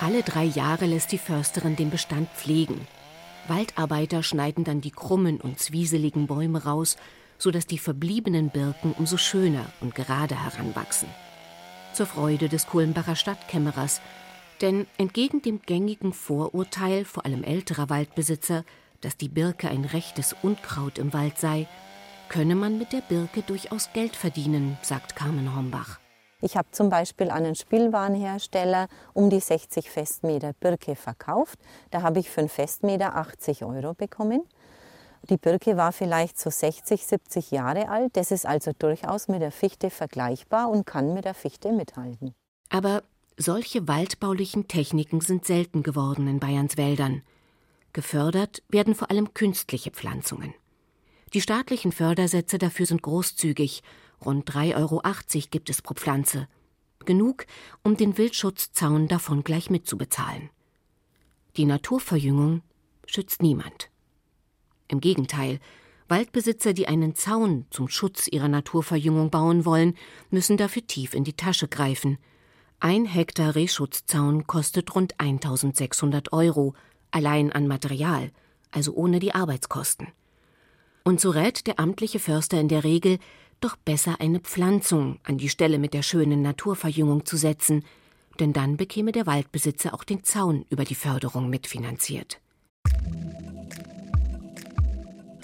Alle 0.00 0.24
drei 0.24 0.44
Jahre 0.44 0.86
lässt 0.86 1.12
die 1.12 1.18
Försterin 1.18 1.76
den 1.76 1.90
Bestand 1.90 2.28
pflegen. 2.30 2.86
Waldarbeiter 3.46 4.24
schneiden 4.24 4.64
dann 4.64 4.80
die 4.80 4.90
krummen 4.90 5.40
und 5.40 5.60
zwieseligen 5.60 6.26
Bäume 6.26 6.64
raus 6.64 6.96
sodass 7.38 7.66
die 7.66 7.78
verbliebenen 7.78 8.50
Birken 8.50 8.92
umso 8.92 9.16
schöner 9.16 9.66
und 9.80 9.94
gerade 9.94 10.42
heranwachsen. 10.42 11.08
Zur 11.96 12.04
Freude 12.04 12.50
des 12.50 12.66
Kulmbacher 12.66 13.16
Stadtkämmerers, 13.16 14.02
denn 14.60 14.86
entgegen 14.98 15.40
dem 15.40 15.62
gängigen 15.62 16.12
Vorurteil, 16.12 17.06
vor 17.06 17.24
allem 17.24 17.42
älterer 17.42 17.88
Waldbesitzer, 17.88 18.66
dass 19.00 19.16
die 19.16 19.30
Birke 19.30 19.70
ein 19.70 19.86
rechtes 19.86 20.36
Unkraut 20.42 20.98
im 20.98 21.14
Wald 21.14 21.38
sei, 21.38 21.66
könne 22.28 22.54
man 22.54 22.76
mit 22.76 22.92
der 22.92 23.00
Birke 23.00 23.40
durchaus 23.40 23.94
Geld 23.94 24.14
verdienen, 24.14 24.76
sagt 24.82 25.16
Carmen 25.16 25.56
Hombach. 25.56 25.98
Ich 26.42 26.58
habe 26.58 26.70
zum 26.70 26.90
Beispiel 26.90 27.30
an 27.30 27.46
einen 27.46 27.54
Spielwarenhersteller 27.54 28.88
um 29.14 29.30
die 29.30 29.40
60 29.40 29.88
Festmeter 29.88 30.52
Birke 30.52 30.96
verkauft. 30.96 31.58
Da 31.90 32.02
habe 32.02 32.18
ich 32.18 32.28
für 32.28 32.40
einen 32.40 32.50
Festmeter 32.50 33.16
80 33.16 33.64
Euro 33.64 33.94
bekommen. 33.94 34.42
Die 35.28 35.36
Birke 35.36 35.76
war 35.76 35.92
vielleicht 35.92 36.38
so 36.38 36.50
60, 36.50 37.04
70 37.04 37.50
Jahre 37.50 37.88
alt. 37.88 38.16
Das 38.16 38.30
ist 38.30 38.46
also 38.46 38.72
durchaus 38.78 39.28
mit 39.28 39.42
der 39.42 39.52
Fichte 39.52 39.90
vergleichbar 39.90 40.70
und 40.70 40.86
kann 40.86 41.14
mit 41.14 41.24
der 41.24 41.34
Fichte 41.34 41.72
mithalten. 41.72 42.34
Aber 42.68 43.02
Solche 43.38 43.86
waldbaulichen 43.86 44.66
Techniken 44.66 45.20
sind 45.20 45.44
selten 45.44 45.82
geworden 45.82 46.26
in 46.26 46.40
Bayerns 46.40 46.78
Wäldern. 46.78 47.20
Gefördert 47.92 48.62
werden 48.70 48.94
vor 48.94 49.10
allem 49.10 49.34
künstliche 49.34 49.90
Pflanzungen. 49.90 50.54
Die 51.34 51.42
staatlichen 51.42 51.92
Fördersätze 51.92 52.56
dafür 52.56 52.86
sind 52.86 53.02
großzügig. 53.02 53.82
Rund 54.24 54.50
3,80 54.50 54.76
Euro 54.76 55.02
gibt 55.50 55.68
es 55.68 55.82
pro 55.82 55.92
Pflanze. 55.92 56.48
Genug, 57.04 57.46
um 57.82 57.98
den 57.98 58.16
Wildschutzzaun 58.16 59.06
davon 59.06 59.44
gleich 59.44 59.68
mitzubezahlen. 59.68 60.48
Die 61.58 61.66
Naturverjüngung 61.66 62.62
schützt 63.04 63.42
niemand. 63.42 63.90
Im 64.88 65.00
Gegenteil, 65.00 65.58
Waldbesitzer, 66.08 66.72
die 66.72 66.86
einen 66.86 67.14
Zaun 67.16 67.66
zum 67.70 67.88
Schutz 67.88 68.28
ihrer 68.28 68.48
Naturverjüngung 68.48 69.30
bauen 69.30 69.64
wollen, 69.64 69.94
müssen 70.30 70.56
dafür 70.56 70.86
tief 70.86 71.14
in 71.14 71.24
die 71.24 71.32
Tasche 71.32 71.66
greifen. 71.66 72.18
Ein 72.78 73.06
Hektar 73.06 73.54
Rehschutzzaun 73.54 74.46
kostet 74.46 74.94
rund 74.94 75.18
1600 75.18 76.32
Euro, 76.32 76.74
allein 77.10 77.50
an 77.50 77.66
Material, 77.66 78.30
also 78.70 78.92
ohne 78.94 79.18
die 79.18 79.34
Arbeitskosten. 79.34 80.08
Und 81.02 81.20
so 81.20 81.30
rät 81.30 81.66
der 81.66 81.80
amtliche 81.80 82.18
Förster 82.18 82.60
in 82.60 82.68
der 82.68 82.84
Regel, 82.84 83.18
doch 83.60 83.76
besser 83.76 84.20
eine 84.20 84.40
Pflanzung 84.40 85.18
an 85.24 85.38
die 85.38 85.48
Stelle 85.48 85.78
mit 85.78 85.94
der 85.94 86.02
schönen 86.02 86.42
Naturverjüngung 86.42 87.24
zu 87.24 87.36
setzen, 87.36 87.84
denn 88.38 88.52
dann 88.52 88.76
bekäme 88.76 89.12
der 89.12 89.26
Waldbesitzer 89.26 89.94
auch 89.94 90.04
den 90.04 90.22
Zaun 90.24 90.66
über 90.68 90.84
die 90.84 90.94
Förderung 90.94 91.48
mitfinanziert. 91.48 92.40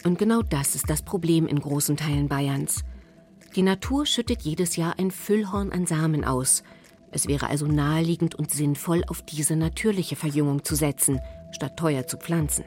Und 0.05 0.19
genau 0.19 0.43
das 0.43 0.75
ist 0.75 0.91
das 0.91 1.03
Problem 1.03 1.47
in 1.47 1.61
großen 1.61 1.97
Teilen 1.97 2.29
Bayerns. 2.29 2.85
Die 3.55 3.63
Natur 3.63 4.07
schüttet 4.07 4.43
jedes 4.43 4.77
Jahr 4.77 4.99
ein 4.99 5.11
Füllhorn 5.11 5.71
an 5.71 5.87
Samen 5.87 6.25
aus. 6.25 6.65
Es 7.11 7.29
wäre 7.29 7.49
also 7.49 7.67
naheliegend 7.67 8.35
und 8.35 8.51
sinnvoll, 8.51 9.05
auf 9.07 9.23
diese 9.23 9.55
natürliche 9.55 10.17
Verjüngung 10.17 10.65
zu 10.65 10.75
setzen, 10.75 11.21
statt 11.53 11.77
teuer 11.77 12.07
zu 12.07 12.17
pflanzen. 12.17 12.65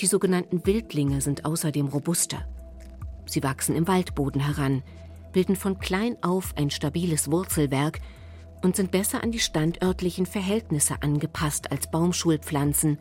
Die 0.00 0.06
sogenannten 0.06 0.64
Wildlinge 0.66 1.20
sind 1.20 1.44
außerdem 1.44 1.88
robuster. 1.88 2.46
Sie 3.26 3.42
wachsen 3.42 3.74
im 3.74 3.88
Waldboden 3.88 4.40
heran, 4.40 4.82
bilden 5.32 5.56
von 5.56 5.78
klein 5.78 6.16
auf 6.22 6.52
ein 6.56 6.70
stabiles 6.70 7.30
Wurzelwerk 7.30 8.00
und 8.62 8.76
sind 8.76 8.90
besser 8.90 9.22
an 9.22 9.32
die 9.32 9.40
standörtlichen 9.40 10.26
Verhältnisse 10.26 11.02
angepasst 11.02 11.72
als 11.72 11.90
Baumschulpflanzen, 11.90 12.98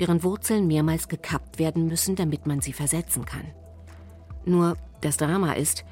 deren 0.00 0.22
Wurzeln 0.22 0.66
mehrmals 0.66 1.08
gekappt 1.08 1.58
werden 1.58 1.86
müssen, 1.86 2.16
damit 2.16 2.46
man 2.46 2.60
sie 2.60 2.72
versetzen 2.72 3.24
kann. 3.24 3.46
Nur 4.44 4.76
das 5.00 5.16
Drama 5.16 5.52
ist, 5.52 5.84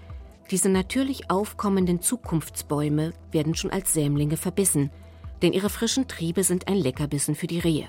diese 0.50 0.68
natürlich 0.68 1.30
aufkommenden 1.30 2.02
Zukunftsbäume 2.02 3.12
werden 3.30 3.54
schon 3.54 3.70
als 3.70 3.92
Sämlinge 3.92 4.36
verbissen, 4.36 4.90
denn 5.40 5.52
ihre 5.52 5.70
frischen 5.70 6.08
Triebe 6.08 6.44
sind 6.44 6.68
ein 6.68 6.76
Leckerbissen 6.76 7.34
für 7.34 7.46
die 7.46 7.58
Rehe. 7.58 7.88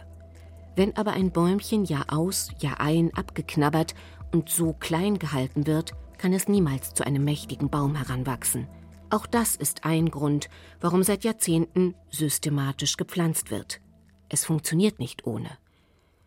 Wenn 0.76 0.96
aber 0.96 1.12
ein 1.12 1.32
Bäumchen 1.32 1.86
Jahr 1.86 2.06
aus, 2.08 2.50
Jahr 2.60 2.80
ein 2.80 3.14
abgeknabbert 3.14 3.94
und 4.32 4.50
so 4.50 4.74
klein 4.74 5.20
gehalten 5.20 5.68
wird, 5.68 5.94
kann 6.18 6.34
es 6.34 6.48
niemals 6.48 6.94
zu 6.94 7.06
einem 7.06 7.24
mächtigen 7.24 7.70
Baum 7.70 7.96
heranwachsen. 7.96 8.68
Auch 9.10 9.28
das 9.28 9.56
ist 9.56 9.86
ein 9.86 10.10
Grund, 10.10 10.50
warum 10.82 11.04
seit 11.04 11.24
Jahrzehnten 11.24 11.94
systematisch 12.10 12.98
gepflanzt 12.98 13.52
wird. 13.52 13.82
Es 14.30 14.46
funktioniert 14.46 14.98
nicht 14.98 15.28
ohne. 15.28 15.50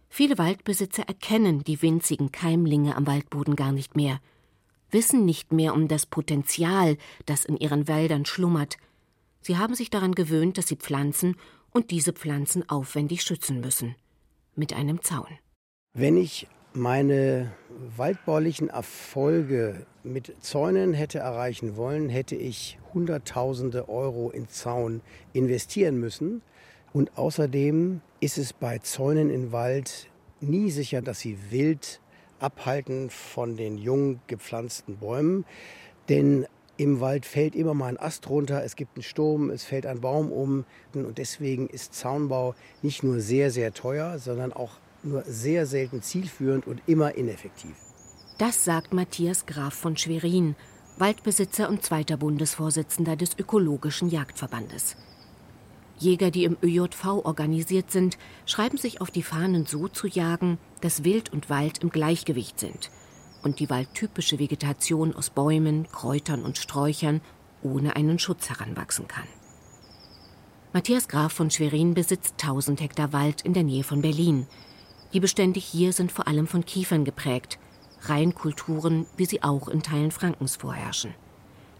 Viele 0.09 0.39
Waldbesitzer 0.39 1.03
erkennen 1.07 1.65
die 1.65 1.83
winzigen 1.83 2.33
Keimlinge 2.33 2.97
am 2.97 3.07
Waldboden 3.07 3.57
gar 3.57 3.73
nicht 3.73 3.97
mehr, 3.97 4.21
wissen 4.91 5.25
nicht 5.25 5.53
mehr 5.53 5.75
um 5.75 5.89
das 5.89 6.07
Potenzial, 6.07 6.97
das 7.27 7.45
in 7.45 7.57
ihren 7.57 7.89
Wäldern 7.89 8.25
schlummert. 8.25 8.77
Sie 9.41 9.59
haben 9.59 9.75
sich 9.75 9.91
daran 9.91 10.15
gewöhnt, 10.15 10.59
dass 10.59 10.69
sie 10.69 10.77
pflanzen 10.77 11.37
und 11.73 11.91
diese 11.91 12.13
Pflanzen 12.13 12.69
aufwendig 12.69 13.23
schützen 13.23 13.61
müssen 13.61 13.95
mit 14.55 14.73
einem 14.73 15.03
Zaun. 15.03 15.39
Wenn 15.93 16.17
ich 16.17 16.47
meine 16.73 17.53
waldbaulichen 17.97 18.69
Erfolge 18.69 19.87
mit 20.03 20.35
Zäunen 20.41 20.95
hätte 20.95 21.19
erreichen 21.19 21.77
wollen, 21.77 22.09
hätte 22.09 22.37
ich 22.37 22.79
Hunderttausende 22.95 23.89
Euro 23.89 24.31
in 24.31 24.49
Zaun 24.49 25.01
investieren 25.33 25.99
müssen. 25.99 26.43
Und 26.97 27.19
außerdem 27.19 28.01
ist 28.21 28.39
es 28.39 28.55
bei 28.55 28.79
Zäunen 28.79 29.29
im 29.29 29.53
Wald 29.53 30.09
nie 30.41 30.71
sicher, 30.71 31.03
dass 31.03 31.21
sie 31.21 31.37
wild 31.51 32.01
abhalten 32.39 33.11
von 33.11 33.59
den 33.59 33.77
jung 33.77 34.21
gepflanzten 34.29 34.97
Bäumen. 34.97 35.45
Denn 36.09 36.47
im 36.79 37.01
Wald 37.01 37.27
fällt 37.27 37.55
immer 37.55 37.75
mal 37.75 37.89
ein 37.89 38.01
Ast 38.01 38.31
runter, 38.31 38.65
es 38.65 38.77
gibt 38.77 38.97
einen 38.97 39.03
Sturm, 39.03 39.51
es 39.51 39.63
fällt 39.63 39.85
ein 39.85 40.01
Baum 40.01 40.33
um. 40.33 40.65
Und 40.95 41.19
deswegen 41.19 41.67
ist 41.69 41.93
Zaunbau 41.93 42.55
nicht 42.81 43.03
nur 43.03 43.21
sehr, 43.21 43.51
sehr 43.51 43.75
teuer, 43.75 44.19
sondern 44.19 44.55
auch 44.55 44.79
nur 45.03 45.23
sehr 45.25 45.67
selten 45.67 46.01
zielführend 46.01 46.67
und 46.67 46.81
immer 46.87 47.15
ineffektiv. 47.15 47.77
Das 48.39 48.65
sagt 48.65 48.95
Matthias 48.95 49.45
Graf 49.45 49.75
von 49.75 49.99
Schwerin, 49.99 50.57
Waldbesitzer 50.97 51.69
und 51.69 51.83
zweiter 51.83 52.17
Bundesvorsitzender 52.17 53.17
des 53.17 53.39
Ökologischen 53.39 54.09
Jagdverbandes. 54.09 54.97
Jäger, 55.99 56.31
die 56.31 56.45
im 56.45 56.57
ÖJV 56.63 57.25
organisiert 57.25 57.91
sind, 57.91 58.19
schreiben 58.45 58.79
sich 58.79 59.01
auf 59.01 59.11
die 59.11 59.23
Fahnen 59.23 59.67
so 59.67 59.89
zu 59.89 60.07
jagen, 60.07 60.59
dass 60.81 61.05
Wild 61.05 61.33
und 61.33 61.51
Wald 61.51 61.79
im 61.79 61.91
Gleichgewicht 61.91 62.61
sind– 62.61 62.91
und 63.47 63.61
die 63.61 63.71
waldtypische 63.71 64.41
Vegetation 64.41 65.15
aus 65.15 65.31
Bäumen, 65.31 65.87
Kräutern 65.93 66.43
und 66.43 66.59
Sträuchern 66.59 67.21
ohne 67.63 67.95
einen 67.95 68.19
Schutz 68.19 68.51
heranwachsen 68.51 69.07
kann. 69.07 69.27
Matthias 70.73 71.07
Graf 71.07 71.33
von 71.33 71.51
Schwerin 71.51 71.95
besitzt 71.95 72.35
1000 72.43 72.81
Hektar 72.81 73.13
Wald 73.13 73.43
in 73.43 73.55
der 73.55 73.63
Nähe 73.63 73.85
von 73.85 74.03
Berlin. 74.03 74.49
Die 75.13 75.21
Bestände 75.21 75.61
hier 75.61 75.93
sind 75.93 76.11
vor 76.11 76.27
allem 76.27 76.49
von 76.49 76.67
Kiefern 76.67 77.05
geprägt, 77.05 77.61
Reihenkulturen, 78.03 79.07
wie 79.17 79.27
sie 79.27 79.45
auch 79.45 79.69
in 79.69 79.83
Teilen 79.83 80.11
Frankens 80.11 80.57
vorherrschen. 80.57 81.15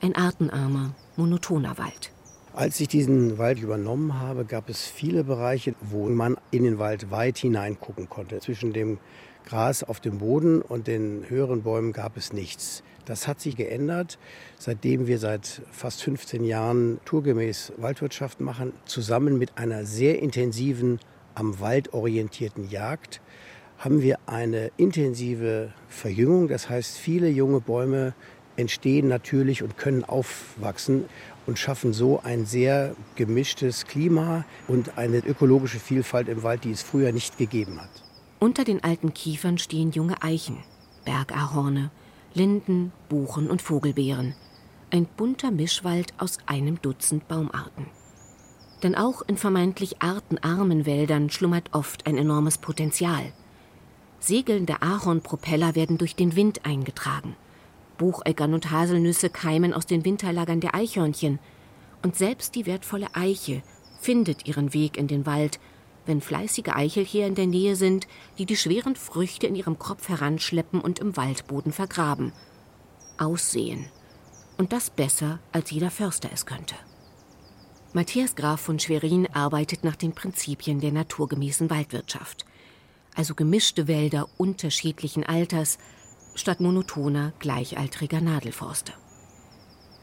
Ein 0.01 0.15
artenarmer, 0.15 0.95
monotoner 1.17 1.79
Wald. 1.79 2.13
Als 2.57 2.81
ich 2.81 2.89
diesen 2.89 3.37
Wald 3.37 3.61
übernommen 3.61 4.19
habe, 4.19 4.47
gab 4.47 4.71
es 4.71 4.87
viele 4.87 5.25
Bereiche, 5.25 5.75
wo 5.83 6.09
man 6.09 6.39
in 6.51 6.65
den 6.65 6.79
Wald 6.79 7.11
weit 7.11 7.37
hineingucken 7.37 8.09
konnte. 8.09 8.41
Zwischen 8.41 8.73
dem 8.73 8.97
Gras 9.45 9.85
auf 9.85 10.01
dem 10.01 10.17
Boden 10.17 10.63
und 10.63 10.87
den 10.87 11.27
höheren 11.29 11.65
Bäumen 11.65 11.93
gab 11.93 12.17
es 12.17 12.33
nichts. 12.33 12.83
Das 13.05 13.29
hat 13.29 13.43
sich 13.43 13.57
geändert, 13.57 14.19
seitdem 14.59 15.07
wir 15.07 15.19
seit 15.19 15.61
fast 15.71 16.03
15 16.03 16.45
Jahren 16.45 16.99
tourgemäß 17.05 17.75
Waldwirtschaft 17.77 18.41
machen, 18.41 18.73
zusammen 18.87 19.37
mit 19.37 19.59
einer 19.59 19.85
sehr 19.85 20.23
intensiven, 20.23 20.99
am 21.35 21.61
Wald 21.61 21.93
orientierten 21.93 22.71
Jagd, 22.71 23.21
haben 23.77 24.01
wir 24.01 24.19
eine 24.25 24.71
intensive 24.79 25.75
Verjüngung. 25.89 26.49
Das 26.49 26.71
heißt, 26.71 26.97
viele 26.97 27.29
junge 27.29 27.61
Bäume 27.61 28.15
entstehen 28.57 29.09
natürlich 29.09 29.63
und 29.63 29.77
können 29.77 30.05
aufwachsen 30.05 31.05
und 31.47 31.59
schaffen 31.59 31.93
so 31.93 32.21
ein 32.23 32.45
sehr 32.47 32.95
gemischtes 33.15 33.87
Klima 33.87 34.45
und 34.69 34.99
eine 34.99 35.19
ökologische 35.19 35.79
Vielfalt 35.79 36.29
im 36.29 36.43
Wald, 36.43 36.65
die 36.65 36.73
es 36.73 36.83
früher 36.83 37.13
nicht 37.13 37.39
gegeben 37.39 37.81
hat. 37.81 37.91
Unter 38.39 38.65
den 38.65 38.85
alten 38.85 39.15
Kiefern 39.15 39.59
stehen 39.59 39.93
junge 39.93 40.23
Eichen, 40.23 40.59
Bergahorne, 41.05 41.91
Linden, 42.35 42.93
Buchen 43.09 43.49
und 43.49 43.63
Vogelbeeren. 43.63 44.35
Ein 44.91 45.07
bunter 45.07 45.51
Mischwald 45.51 46.13
aus 46.19 46.39
einem 46.47 46.81
Dutzend 46.83 47.29
Baumarten. 47.29 47.87
Denn 48.83 48.95
auch 48.95 49.23
in 49.23 49.37
vermeintlich 49.37 50.03
artenarmen 50.03 50.85
Wäldern 50.85 51.31
schlummert 51.31 51.71
oft 51.73 52.07
ein 52.07 52.19
enormes 52.19 52.59
Potenzial. 52.59 53.33
Segelnde 54.21 54.83
Ahornpropeller 54.83 55.75
werden 55.75 55.99
durch 55.99 56.15
den 56.15 56.37
Wind 56.37 56.67
eingetragen. 56.67 57.37
Bucheckern 57.99 58.55
und 58.55 58.71
Haselnüsse 58.71 59.31
keimen 59.31 59.73
aus 59.73 59.87
den 59.87 60.05
Winterlagern 60.05 60.61
der 60.61 60.75
Eichhörnchen. 60.75 61.39
Und 62.03 62.17
selbst 62.17 62.55
die 62.55 62.67
wertvolle 62.67 63.15
Eiche 63.15 63.63
findet 64.01 64.47
ihren 64.47 64.75
Weg 64.75 64.97
in 64.97 65.09
den 65.09 65.27
Wald 65.27 65.59
wenn 66.07 66.21
fleißige 66.21 66.69
Eicheltiere 66.69 67.27
in 67.27 67.35
der 67.35 67.47
Nähe 67.47 67.77
sind, 67.77 68.07
die 68.39 68.47
die 68.47 68.57
schweren 68.57 68.97
Früchte 68.97 69.47
in 69.47 69.55
ihrem 69.55 69.79
Kropf 69.79 70.09
heranschleppen 70.09 70.81
und 70.81 71.01
im 71.01 71.17
Waldboden 71.17 71.73
vergraben. 71.73 72.33
Aussehen. 73.19 73.87
Und 74.57 74.73
das 74.73 74.91
besser, 74.91 75.41
als 75.53 75.71
jeder 75.71 75.91
Förster 75.91 76.31
es 76.33 76.47
könnte. 76.47 76.77
Matthias 77.93 78.37
Graf 78.37 78.61
von 78.61 78.79
Schwerin 78.79 79.27
arbeitet 79.33 79.85
nach 79.85 79.97
den 79.97 80.15
Prinzipien 80.15 80.81
der 80.81 80.93
naturgemäßen 80.93 81.71
Waldwirtschaft. 81.71 82.45
Also 83.15 83.35
gemischte 83.35 83.89
Wälder 83.89 84.29
unterschiedlichen 84.37 85.25
Alters 85.25 85.79
statt 86.37 86.61
monotoner, 86.61 87.33
gleichaltriger 87.41 88.21
Nadelforste. 88.21 88.93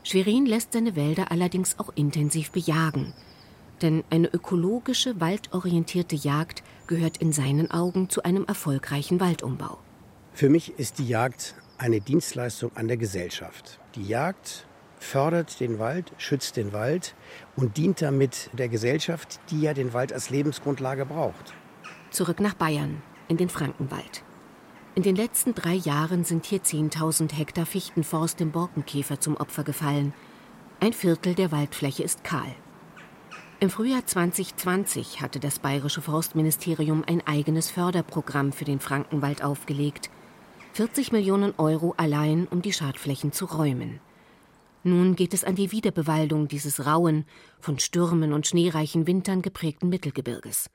Schwerin 0.03 0.45
lässt 0.45 0.73
seine 0.73 0.95
Wälder 0.97 1.31
allerdings 1.31 1.79
auch 1.79 1.91
intensiv 1.95 2.51
bejagen– 2.51 3.13
denn 3.83 4.03
eine 4.09 4.27
ökologische, 4.33 5.19
waldorientierte 5.19 6.15
Jagd 6.15 6.63
gehört 6.87 7.17
in 7.17 7.33
seinen 7.33 7.69
Augen 7.69 8.09
zu 8.09 8.23
einem 8.23 8.45
erfolgreichen 8.45 9.19
Waldumbau. 9.19 9.77
Für 10.33 10.49
mich 10.49 10.79
ist 10.79 10.99
die 10.99 11.07
Jagd 11.07 11.55
eine 11.77 11.99
Dienstleistung 11.99 12.71
an 12.75 12.87
der 12.87 12.97
Gesellschaft. 12.97 13.79
Die 13.95 14.03
Jagd 14.03 14.65
fördert 14.99 15.59
den 15.59 15.79
Wald, 15.79 16.13
schützt 16.17 16.55
den 16.55 16.71
Wald 16.71 17.13
und 17.57 17.75
dient 17.75 18.01
damit 18.01 18.49
der 18.53 18.69
Gesellschaft, 18.69 19.41
die 19.51 19.61
ja 19.61 19.73
den 19.73 19.91
Wald 19.93 20.13
als 20.13 20.29
Lebensgrundlage 20.29 21.05
braucht. 21.05 21.53
Zurück 22.09 22.39
nach 22.39 22.53
Bayern, 22.53 23.01
in 23.27 23.37
den 23.37 23.49
Frankenwald. 23.49 24.23
In 24.95 25.01
den 25.01 25.15
letzten 25.15 25.55
drei 25.55 25.73
Jahren 25.73 26.23
sind 26.23 26.45
hier 26.45 26.61
10.000 26.61 27.33
Hektar 27.33 27.65
Fichtenforst 27.65 28.39
dem 28.39 28.51
Borkenkäfer 28.51 29.19
zum 29.19 29.35
Opfer 29.37 29.63
gefallen. 29.63 30.13
Ein 30.79 30.93
Viertel 30.93 31.33
der 31.33 31.51
Waldfläche 31.51 32.03
ist 32.03 32.23
kahl. 32.23 32.53
Im 33.59 33.71
Frühjahr 33.71 34.05
2020 34.05 35.19
hatte 35.19 35.39
das 35.39 35.57
bayerische 35.57 36.01
Forstministerium 36.01 37.03
ein 37.07 37.25
eigenes 37.25 37.71
Förderprogramm 37.71 38.51
für 38.51 38.65
den 38.65 38.79
Frankenwald 38.79 39.43
aufgelegt. 39.43 40.11
40 40.73 41.11
Millionen 41.11 41.55
Euro 41.57 41.95
allein, 41.97 42.47
um 42.47 42.61
die 42.61 42.73
Schadflächen 42.73 43.31
zu 43.31 43.45
räumen. 43.45 43.99
Nun 44.83 45.15
geht 45.15 45.33
es 45.33 45.43
an 45.43 45.55
die 45.55 45.71
Wiederbewaldung 45.71 46.47
dieses 46.47 46.85
rauen, 46.85 47.25
von 47.59 47.79
Stürmen 47.79 48.31
und 48.31 48.45
schneereichen 48.45 49.07
Wintern 49.07 49.41
geprägten 49.41 49.89
Mittelgebirges. 49.89 50.69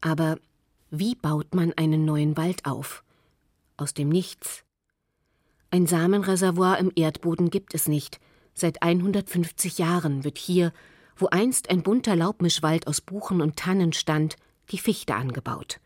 Aber 0.00 0.38
wie 0.90 1.14
baut 1.14 1.54
man 1.54 1.74
einen 1.74 2.06
neuen 2.06 2.38
Wald 2.38 2.64
auf? 2.64 3.02
Aus 3.80 3.94
dem 3.94 4.10
Nichts. 4.10 4.62
Ein 5.70 5.86
Samenreservoir 5.86 6.76
im 6.78 6.92
Erdboden 6.94 7.48
gibt 7.48 7.74
es 7.74 7.88
nicht. 7.88 8.20
Seit 8.52 8.82
150 8.82 9.78
Jahren 9.78 10.22
wird 10.22 10.36
hier, 10.36 10.74
wo 11.16 11.28
einst 11.28 11.70
ein 11.70 11.82
bunter 11.82 12.14
Laubmischwald 12.14 12.86
aus 12.86 13.00
Buchen 13.00 13.40
und 13.40 13.56
Tannen 13.56 13.94
stand, 13.94 14.36
die 14.70 14.76
Fichte 14.76 15.14
angebaut. 15.14 15.80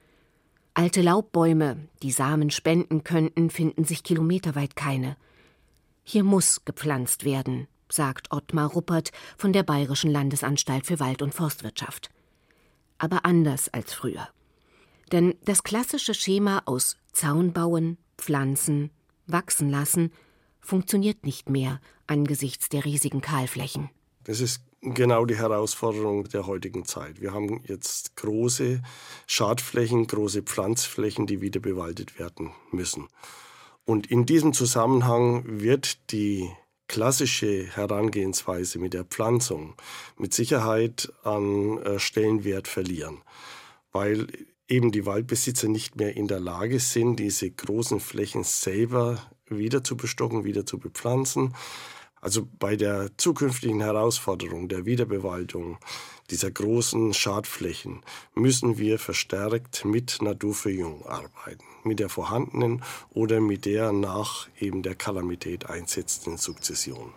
Alte 0.74 1.02
Laubbäume, 1.02 1.88
die 2.02 2.10
Samen 2.10 2.50
spenden 2.50 3.04
könnten, 3.04 3.48
finden 3.48 3.84
sich 3.84 4.02
kilometerweit 4.02 4.74
keine. 4.74 5.16
Hier 6.02 6.24
muss 6.24 6.64
gepflanzt 6.64 7.24
werden, 7.24 7.68
sagt 7.88 8.32
Ottmar 8.32 8.72
Ruppert 8.72 9.12
von 9.38 9.52
der 9.52 9.62
Bayerischen 9.62 10.10
Landesanstalt 10.10 10.84
für 10.84 10.98
Wald- 10.98 11.22
und 11.22 11.32
Forstwirtschaft. 11.32 12.10
Aber 12.98 13.24
anders 13.24 13.72
als 13.72 13.94
früher. 13.94 14.26
Denn 15.12 15.36
das 15.44 15.62
klassische 15.62 16.14
Schema 16.14 16.62
aus 16.64 16.96
Zaun 17.14 17.52
bauen, 17.52 17.96
pflanzen, 18.18 18.90
wachsen 19.26 19.70
lassen 19.70 20.12
funktioniert 20.60 21.24
nicht 21.24 21.48
mehr 21.48 21.80
angesichts 22.06 22.68
der 22.68 22.84
riesigen 22.84 23.20
Kahlflächen. 23.20 23.90
Das 24.24 24.40
ist 24.40 24.62
genau 24.80 25.26
die 25.26 25.36
Herausforderung 25.36 26.24
der 26.24 26.46
heutigen 26.46 26.84
Zeit. 26.84 27.20
Wir 27.20 27.32
haben 27.32 27.62
jetzt 27.64 28.16
große 28.16 28.82
Schadflächen, 29.26 30.06
große 30.06 30.42
Pflanzflächen, 30.42 31.26
die 31.26 31.40
wieder 31.40 31.60
bewaldet 31.60 32.18
werden 32.18 32.52
müssen. 32.70 33.08
Und 33.84 34.10
in 34.10 34.24
diesem 34.24 34.54
Zusammenhang 34.54 35.44
wird 35.46 36.10
die 36.10 36.50
klassische 36.88 37.64
Herangehensweise 37.64 38.78
mit 38.78 38.94
der 38.94 39.04
Pflanzung 39.04 39.74
mit 40.16 40.34
Sicherheit 40.34 41.12
an 41.22 41.78
äh, 41.78 41.98
Stellenwert 41.98 42.68
verlieren, 42.68 43.22
weil 43.92 44.26
eben 44.68 44.92
die 44.92 45.06
Waldbesitzer 45.06 45.68
nicht 45.68 45.96
mehr 45.96 46.16
in 46.16 46.28
der 46.28 46.40
Lage 46.40 46.80
sind, 46.80 47.16
diese 47.16 47.50
großen 47.50 48.00
Flächen 48.00 48.44
selber 48.44 49.18
wieder 49.46 49.84
zu 49.84 49.96
bestocken, 49.96 50.44
wieder 50.44 50.64
zu 50.64 50.78
bepflanzen. 50.78 51.54
Also 52.20 52.48
bei 52.58 52.76
der 52.76 53.10
zukünftigen 53.18 53.82
Herausforderung 53.82 54.68
der 54.68 54.86
Wiederbewaldung 54.86 55.76
dieser 56.30 56.50
großen 56.50 57.12
Schadflächen 57.12 58.00
müssen 58.34 58.78
wir 58.78 58.98
verstärkt 58.98 59.84
mit 59.84 60.22
Naturverjüngung 60.22 61.04
arbeiten, 61.04 61.64
mit 61.82 62.00
der 62.00 62.08
vorhandenen 62.08 62.82
oder 63.10 63.42
mit 63.42 63.66
der 63.66 63.92
nach 63.92 64.48
eben 64.58 64.82
der 64.82 64.94
Kalamität 64.94 65.68
einsetzenden 65.68 66.38
Sukzession. 66.38 67.12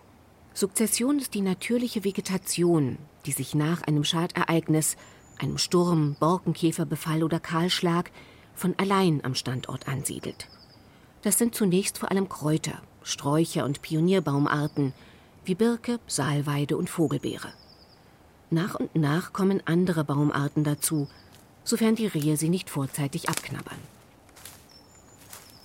Sukzession 0.54 1.20
ist 1.20 1.36
die 1.36 1.42
natürliche 1.42 2.04
Vegetation, 2.04 2.98
die 3.25 3.32
sich 3.32 3.56
nach 3.56 3.84
einem 3.84 4.04
Schadereignis, 4.04 4.98
einem 5.39 5.58
Sturm, 5.58 6.15
Borkenkäferbefall 6.20 7.24
oder 7.24 7.39
Kahlschlag, 7.39 8.12
von 8.56 8.74
allein 8.77 9.24
am 9.24 9.36
Standort 9.36 9.88
ansiedelt. 9.88 10.48
Das 11.22 11.38
sind 11.38 11.56
zunächst 11.56 11.98
vor 11.98 12.12
allem 12.12 12.29
Kräuter, 12.29 12.82
Sträucher 13.03 13.65
und 13.65 13.82
Pionierbaumarten 13.82 14.94
wie 15.46 15.56
Birke, 15.56 16.00
Saalweide 16.08 16.77
und 16.77 16.89
Vogelbeere. 16.89 17.53
Nach 18.50 18.75
und 18.75 18.96
nach 18.96 19.34
kommen 19.34 19.62
andere 19.65 20.03
Baumarten 20.03 20.63
dazu, 20.63 21.08
sofern 21.63 21.96
die 21.96 22.08
Rehe 22.08 22.38
sie 22.38 22.50
nicht 22.50 22.70
vorzeitig 22.70 23.29
abknabbern. 23.29 23.80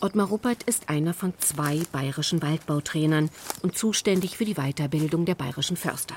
Ottmar 0.00 0.26
Ruppert 0.26 0.64
ist 0.64 0.88
einer 0.88 1.14
von 1.14 1.32
zwei 1.38 1.80
bayerischen 1.92 2.42
Waldbautrainern 2.42 3.30
und 3.62 3.76
zuständig 3.76 4.37
für 4.37 4.44
die 4.44 4.54
Weiterbildung 4.54 5.24
der 5.24 5.37
bayerischen 5.37 5.76
Förster. 5.76 6.16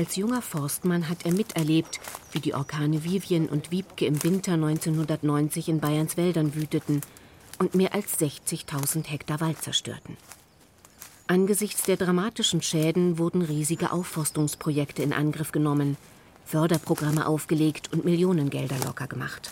Als 0.00 0.16
junger 0.16 0.40
Forstmann 0.40 1.10
hat 1.10 1.26
er 1.26 1.32
miterlebt, 1.34 2.00
wie 2.32 2.40
die 2.40 2.54
Orkane 2.54 3.04
Vivien 3.04 3.50
und 3.50 3.70
Wiebke 3.70 4.06
im 4.06 4.24
Winter 4.24 4.54
1990 4.54 5.68
in 5.68 5.78
Bayerns 5.78 6.16
Wäldern 6.16 6.54
wüteten 6.54 7.02
und 7.58 7.74
mehr 7.74 7.92
als 7.92 8.18
60.000 8.18 9.06
Hektar 9.08 9.42
Wald 9.42 9.60
zerstörten. 9.60 10.16
Angesichts 11.26 11.82
der 11.82 11.98
dramatischen 11.98 12.62
Schäden 12.62 13.18
wurden 13.18 13.42
riesige 13.42 13.92
Aufforstungsprojekte 13.92 15.02
in 15.02 15.12
Angriff 15.12 15.52
genommen, 15.52 15.98
Förderprogramme 16.46 17.26
aufgelegt 17.26 17.92
und 17.92 18.06
Millionengelder 18.06 18.78
locker 18.86 19.06
gemacht. 19.06 19.50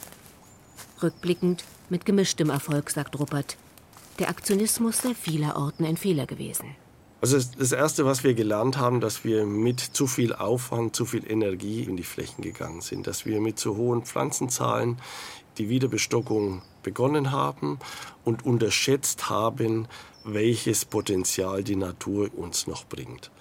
Rückblickend 1.02 1.62
mit 1.90 2.06
gemischtem 2.06 2.48
Erfolg, 2.48 2.88
sagt 2.88 3.18
Ruppert. 3.18 3.58
Der 4.18 4.30
Aktionismus 4.30 5.02
sei 5.02 5.12
vielerorten 5.12 5.84
ein 5.84 5.98
Fehler 5.98 6.24
gewesen. 6.24 6.74
Also 7.20 7.36
das 7.58 7.72
Erste, 7.72 8.04
was 8.04 8.22
wir 8.22 8.34
gelernt 8.34 8.78
haben, 8.78 9.00
dass 9.00 9.24
wir 9.24 9.44
mit 9.44 9.80
zu 9.80 10.06
viel 10.06 10.32
Aufwand, 10.32 10.94
zu 10.94 11.04
viel 11.04 11.28
Energie 11.28 11.82
in 11.82 11.96
die 11.96 12.04
Flächen 12.04 12.42
gegangen 12.42 12.80
sind, 12.80 13.08
dass 13.08 13.26
wir 13.26 13.40
mit 13.40 13.58
zu 13.58 13.76
hohen 13.76 14.02
Pflanzenzahlen 14.04 14.98
die 15.58 15.68
Wiederbestockung 15.68 16.62
begonnen 16.84 17.32
haben 17.32 17.80
und 18.24 18.46
unterschätzt 18.46 19.28
haben, 19.28 19.88
welches 20.24 20.84
Potenzial 20.84 21.64
die 21.64 21.74
Natur 21.74 22.30
uns 22.36 22.68
noch 22.68 22.84
bringt. 22.84 23.32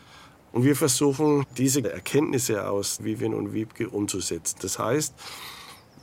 Und 0.51 0.63
wir 0.63 0.75
versuchen, 0.75 1.45
diese 1.57 1.91
Erkenntnisse 1.91 2.67
aus 2.67 3.03
Vivian 3.03 3.35
und 3.35 3.53
Wiebke 3.53 3.89
umzusetzen. 3.89 4.57
Das 4.61 4.79
heißt, 4.79 5.13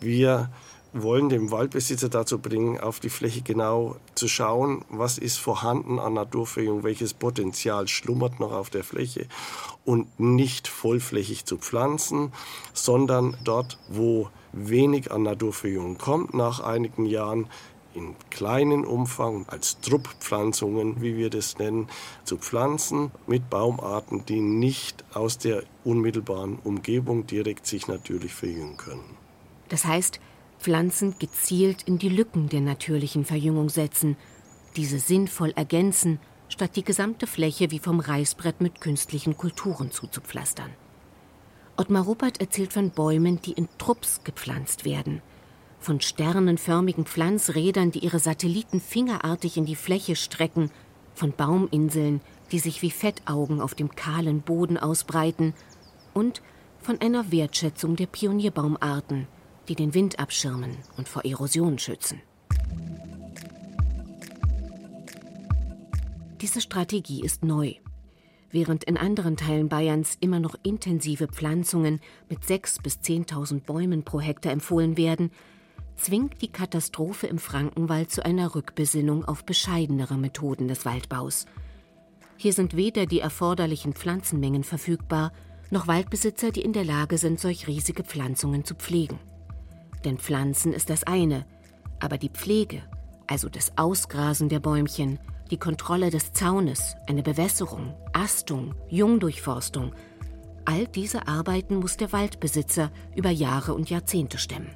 wir 0.01 0.51
wollen 0.94 1.28
den 1.28 1.50
Waldbesitzer 1.50 2.09
dazu 2.09 2.38
bringen, 2.38 2.78
auf 2.78 3.00
die 3.00 3.09
Fläche 3.09 3.42
genau 3.42 3.96
zu 4.14 4.28
schauen, 4.28 4.85
was 4.88 5.18
ist 5.18 5.38
vorhanden 5.38 5.98
an 5.98 6.14
Naturverjüngung, 6.14 6.85
welches 6.85 7.14
Potenzial 7.14 7.88
schlummert 7.88 8.38
noch 8.38 8.52
auf 8.52 8.70
der 8.70 8.85
Fläche 8.85 9.26
und 9.85 10.20
nicht 10.20 10.68
vollflächig 10.68 11.44
zu 11.44 11.59
pflanzen, 11.59 12.33
sondern 12.72 13.37
dort, 13.42 13.78
wo 13.88 14.30
wenig 14.52 15.11
an 15.11 15.24
Naturverjüngung 15.24 15.98
kommt, 15.98 16.33
nach 16.33 16.61
einigen 16.61 17.07
Jahren 17.07 17.48
in 17.92 18.14
kleinen 18.30 18.85
Umfang 18.85 19.46
als 19.48 19.80
Trupppflanzungen, 19.80 21.02
wie 21.02 21.16
wir 21.16 21.30
das 21.30 21.59
nennen, 21.59 21.88
zu 22.24 22.37
pflanzen 22.37 23.11
mit 23.26 23.50
Baumarten, 23.50 24.24
die 24.26 24.40
nicht 24.40 25.04
aus 25.12 25.38
der 25.38 25.64
unmittelbaren 25.85 26.59
Umgebung 26.62 27.26
direkt 27.26 27.66
sich 27.66 27.88
natürlich 27.88 28.33
verjüngen 28.33 28.76
können. 28.76 29.16
Das 29.68 29.85
heißt, 29.85 30.20
Pflanzen 30.64 31.14
gezielt 31.18 31.83
in 31.83 31.98
die 31.98 32.09
Lücken 32.09 32.48
der 32.48 32.62
natürlichen 32.62 33.27
Verjüngung 33.27 33.68
setzen, 33.68 34.16
diese 34.77 34.98
sinnvoll 34.98 35.53
ergänzen, 35.57 36.18
statt 36.48 36.77
die 36.77 36.85
gesamte 36.85 37.27
Fläche 37.27 37.70
wie 37.70 37.79
vom 37.79 38.00
Reißbrett 38.00 38.62
mit 38.62 38.81
künstlichen 38.81 39.37
Kulturen 39.37 39.90
zuzupflastern. 39.90 40.70
Ottmar 41.77 42.05
Ruppert 42.05 42.40
erzählt 42.40 42.72
von 42.72 42.90
Bäumen, 42.90 43.40
die 43.42 43.53
in 43.53 43.68
Trupps 43.79 44.24
gepflanzt 44.24 44.85
werden– 44.85 45.22
von 45.85 46.00
sternenförmigen 46.00 47.05
Pflanzrädern, 47.05 47.90
die 47.90 47.98
ihre 47.98 48.18
Satelliten 48.18 48.81
fingerartig 48.81 49.59
in 49.59 49.66
die 49.66 49.77
Fläche 49.77 50.16
strecken, 50.16 50.70
von 51.14 51.33
Bauminseln, 51.33 52.22
die 52.50 52.59
sich 52.59 52.81
wie 52.81 52.90
Fettaugen 52.90 53.61
auf 53.61 53.74
dem 53.74 53.94
kahlen 53.94 54.40
Boden 54.40 54.79
ausbreiten, 54.79 55.53
und 56.14 56.42
von 56.81 57.00
einer 57.00 57.31
Wertschätzung 57.31 57.96
der 57.96 58.07
Pionierbaumarten, 58.07 59.29
die 59.68 59.74
den 59.74 59.94
Wind 59.94 60.18
abschirmen 60.18 60.77
und 60.96 61.09
vor 61.09 61.24
Erosion 61.24 61.79
schützen. 61.79 62.20
Diese 66.40 66.61
Strategie 66.61 67.22
ist 67.22 67.44
neu. 67.44 67.74
Während 68.50 68.85
in 68.85 68.96
anderen 68.96 69.37
Teilen 69.37 69.68
Bayerns 69.68 70.16
immer 70.20 70.38
noch 70.38 70.55
intensive 70.62 71.27
Pflanzungen 71.27 72.00
mit 72.29 72.40
6.000 72.40 72.83
bis 72.83 72.98
10.000 72.98 73.61
Bäumen 73.62 74.05
pro 74.05 74.20
Hektar 74.20 74.53
empfohlen 74.53 74.96
werden, 74.96 75.31
zwingt 75.96 76.42
die 76.42 76.53
Katastrophe 76.53 77.27
im 77.27 77.38
Frankenwald 77.38 78.11
zu 78.11 78.24
einer 78.24 78.55
Rückbesinnung 78.55 79.24
auf 79.24 79.44
bescheidenere 79.44 80.16
Methoden 80.16 80.68
des 80.68 80.85
Waldbaus. 80.85 81.46
Hier 82.37 82.53
sind 82.53 82.77
weder 82.77 83.07
die 83.07 83.20
erforderlichen 83.20 83.92
Pflanzenmengen 83.92 84.64
verfügbar, 84.64 85.33
noch 85.70 85.87
Waldbesitzer, 85.87 86.50
die 86.50 86.62
in 86.62 86.72
der 86.72 86.85
Lage 86.85 87.18
sind, 87.18 87.40
solch 87.40 87.66
riesige 87.66 88.05
Pflanzungen 88.05 88.64
zu 88.64 88.74
pflegen. 88.74 89.18
Denn 90.05 90.19
Pflanzen 90.19 90.73
ist 90.73 90.90
das 90.90 91.05
eine, 91.05 91.47
aber 92.01 92.19
die 92.19 92.29
Pflege, 92.29 92.83
also 93.27 93.49
das 93.49 93.79
Ausgrasen 93.79 94.49
der 94.49 94.61
Bäumchen, 94.61 95.19
die 95.51 95.59
Kontrolle 95.59 96.11
des 96.11 96.33
Zaunes, 96.33 96.95
eine 97.07 97.23
Bewässerung, 97.23 97.95
Astung, 98.12 98.75
Jungdurchforstung. 98.88 99.95
All 100.64 100.87
diese 100.87 101.29
Arbeiten 101.29 101.77
muss 101.77 101.97
der 101.97 102.12
Waldbesitzer 102.12 102.90
über 103.14 103.31
Jahre 103.31 103.75
und 103.75 103.90
Jahrzehnte 103.90 104.38
stemmen. 104.38 104.75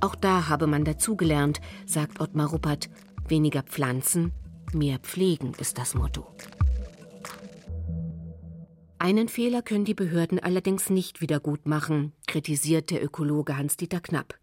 Auch 0.00 0.16
da 0.16 0.48
habe 0.48 0.66
man 0.66 0.84
dazugelernt, 0.84 1.60
sagt 1.86 2.20
Ottmar 2.20 2.48
Ruppert. 2.48 2.90
Weniger 3.28 3.62
Pflanzen, 3.62 4.32
mehr 4.72 4.98
Pflegen 4.98 5.52
ist 5.58 5.78
das 5.78 5.94
Motto. 5.94 6.26
Einen 9.04 9.26
Fehler 9.26 9.62
können 9.62 9.84
die 9.84 9.94
Behörden 9.94 10.38
allerdings 10.38 10.88
nicht 10.88 11.20
wiedergutmachen, 11.20 12.12
kritisiert 12.28 12.92
der 12.92 13.02
Ökologe 13.02 13.56
Hans-Dieter 13.56 13.98
Knapp. 13.98 14.38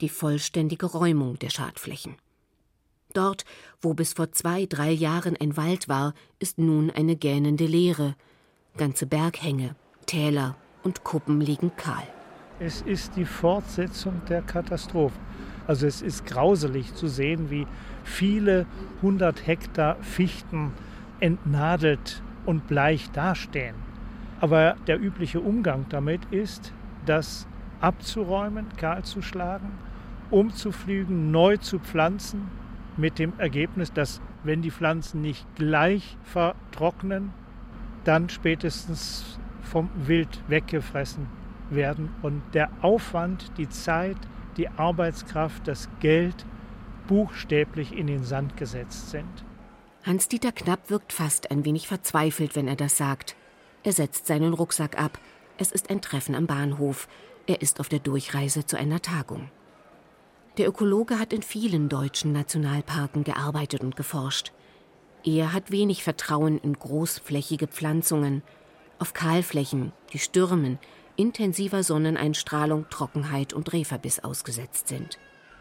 Die 0.00 0.08
vollständige 0.08 0.86
Räumung 0.86 1.38
der 1.38 1.50
Schadflächen. 1.50 2.16
Dort, 3.12 3.44
wo 3.82 3.92
bis 3.92 4.14
vor 4.14 4.32
zwei, 4.32 4.64
drei 4.64 4.90
Jahren 4.90 5.36
ein 5.36 5.58
Wald 5.58 5.90
war, 5.90 6.14
ist 6.38 6.56
nun 6.56 6.90
eine 6.90 7.16
gähnende 7.16 7.66
Leere. 7.66 8.14
Ganze 8.78 9.04
Berghänge, 9.04 9.76
Täler 10.06 10.56
und 10.82 11.04
Kuppen 11.04 11.42
liegen 11.42 11.76
kahl. 11.76 12.08
Es 12.58 12.80
ist 12.80 13.14
die 13.14 13.26
Fortsetzung 13.26 14.22
der 14.26 14.40
Katastrophe. 14.40 15.20
Also 15.66 15.86
es 15.86 16.00
ist 16.00 16.24
grauselig 16.24 16.94
zu 16.94 17.08
sehen, 17.08 17.50
wie 17.50 17.66
viele 18.04 18.64
hundert 19.02 19.46
Hektar 19.46 20.02
Fichten 20.02 20.72
entnadelt 21.20 22.22
und 22.46 22.66
bleich 22.66 23.10
dastehen. 23.10 23.74
Aber 24.40 24.76
der 24.86 25.00
übliche 25.00 25.40
Umgang 25.40 25.86
damit 25.88 26.24
ist, 26.30 26.72
das 27.04 27.46
abzuräumen, 27.80 28.66
kahl 28.76 29.04
zu 29.04 29.22
schlagen, 29.22 29.70
umzuflügen, 30.30 31.30
neu 31.30 31.56
zu 31.56 31.78
pflanzen, 31.78 32.48
mit 32.96 33.18
dem 33.18 33.34
Ergebnis, 33.38 33.92
dass 33.92 34.22
wenn 34.42 34.62
die 34.62 34.70
Pflanzen 34.70 35.20
nicht 35.20 35.46
gleich 35.54 36.16
vertrocknen, 36.22 37.32
dann 38.04 38.28
spätestens 38.28 39.38
vom 39.62 39.90
Wild 39.94 40.42
weggefressen 40.48 41.26
werden 41.68 42.10
und 42.22 42.42
der 42.54 42.70
Aufwand, 42.80 43.52
die 43.58 43.68
Zeit, 43.68 44.16
die 44.56 44.68
Arbeitskraft, 44.68 45.66
das 45.68 45.90
Geld 46.00 46.46
buchstäblich 47.08 47.96
in 47.96 48.06
den 48.06 48.24
Sand 48.24 48.56
gesetzt 48.56 49.10
sind. 49.10 49.44
Hans-Dieter 50.06 50.52
Knapp 50.52 50.88
wirkt 50.88 51.12
fast 51.12 51.50
ein 51.50 51.64
wenig 51.64 51.88
verzweifelt, 51.88 52.54
wenn 52.54 52.68
er 52.68 52.76
das 52.76 52.96
sagt. 52.96 53.34
Er 53.82 53.92
setzt 53.92 54.28
seinen 54.28 54.54
Rucksack 54.54 54.96
ab. 54.96 55.18
Es 55.58 55.72
ist 55.72 55.90
ein 55.90 56.00
Treffen 56.00 56.36
am 56.36 56.46
Bahnhof. 56.46 57.08
Er 57.48 57.60
ist 57.60 57.80
auf 57.80 57.88
der 57.88 57.98
Durchreise 57.98 58.64
zu 58.64 58.78
einer 58.78 59.02
Tagung. 59.02 59.50
Der 60.58 60.68
Ökologe 60.68 61.18
hat 61.18 61.32
in 61.32 61.42
vielen 61.42 61.88
deutschen 61.88 62.32
Nationalparken 62.32 63.24
gearbeitet 63.24 63.80
und 63.80 63.96
geforscht. 63.96 64.52
Er 65.24 65.52
hat 65.52 65.72
wenig 65.72 66.04
Vertrauen 66.04 66.58
in 66.58 66.74
großflächige 66.74 67.66
Pflanzungen, 67.66 68.44
auf 69.00 69.12
Kahlflächen, 69.12 69.92
die 70.12 70.20
Stürmen, 70.20 70.78
intensiver 71.16 71.82
Sonneneinstrahlung, 71.82 72.88
Trockenheit 72.90 73.52
und 73.52 73.72
Rehverbiss 73.72 74.20
ausgesetzt 74.20 74.86
sind. 74.86 75.18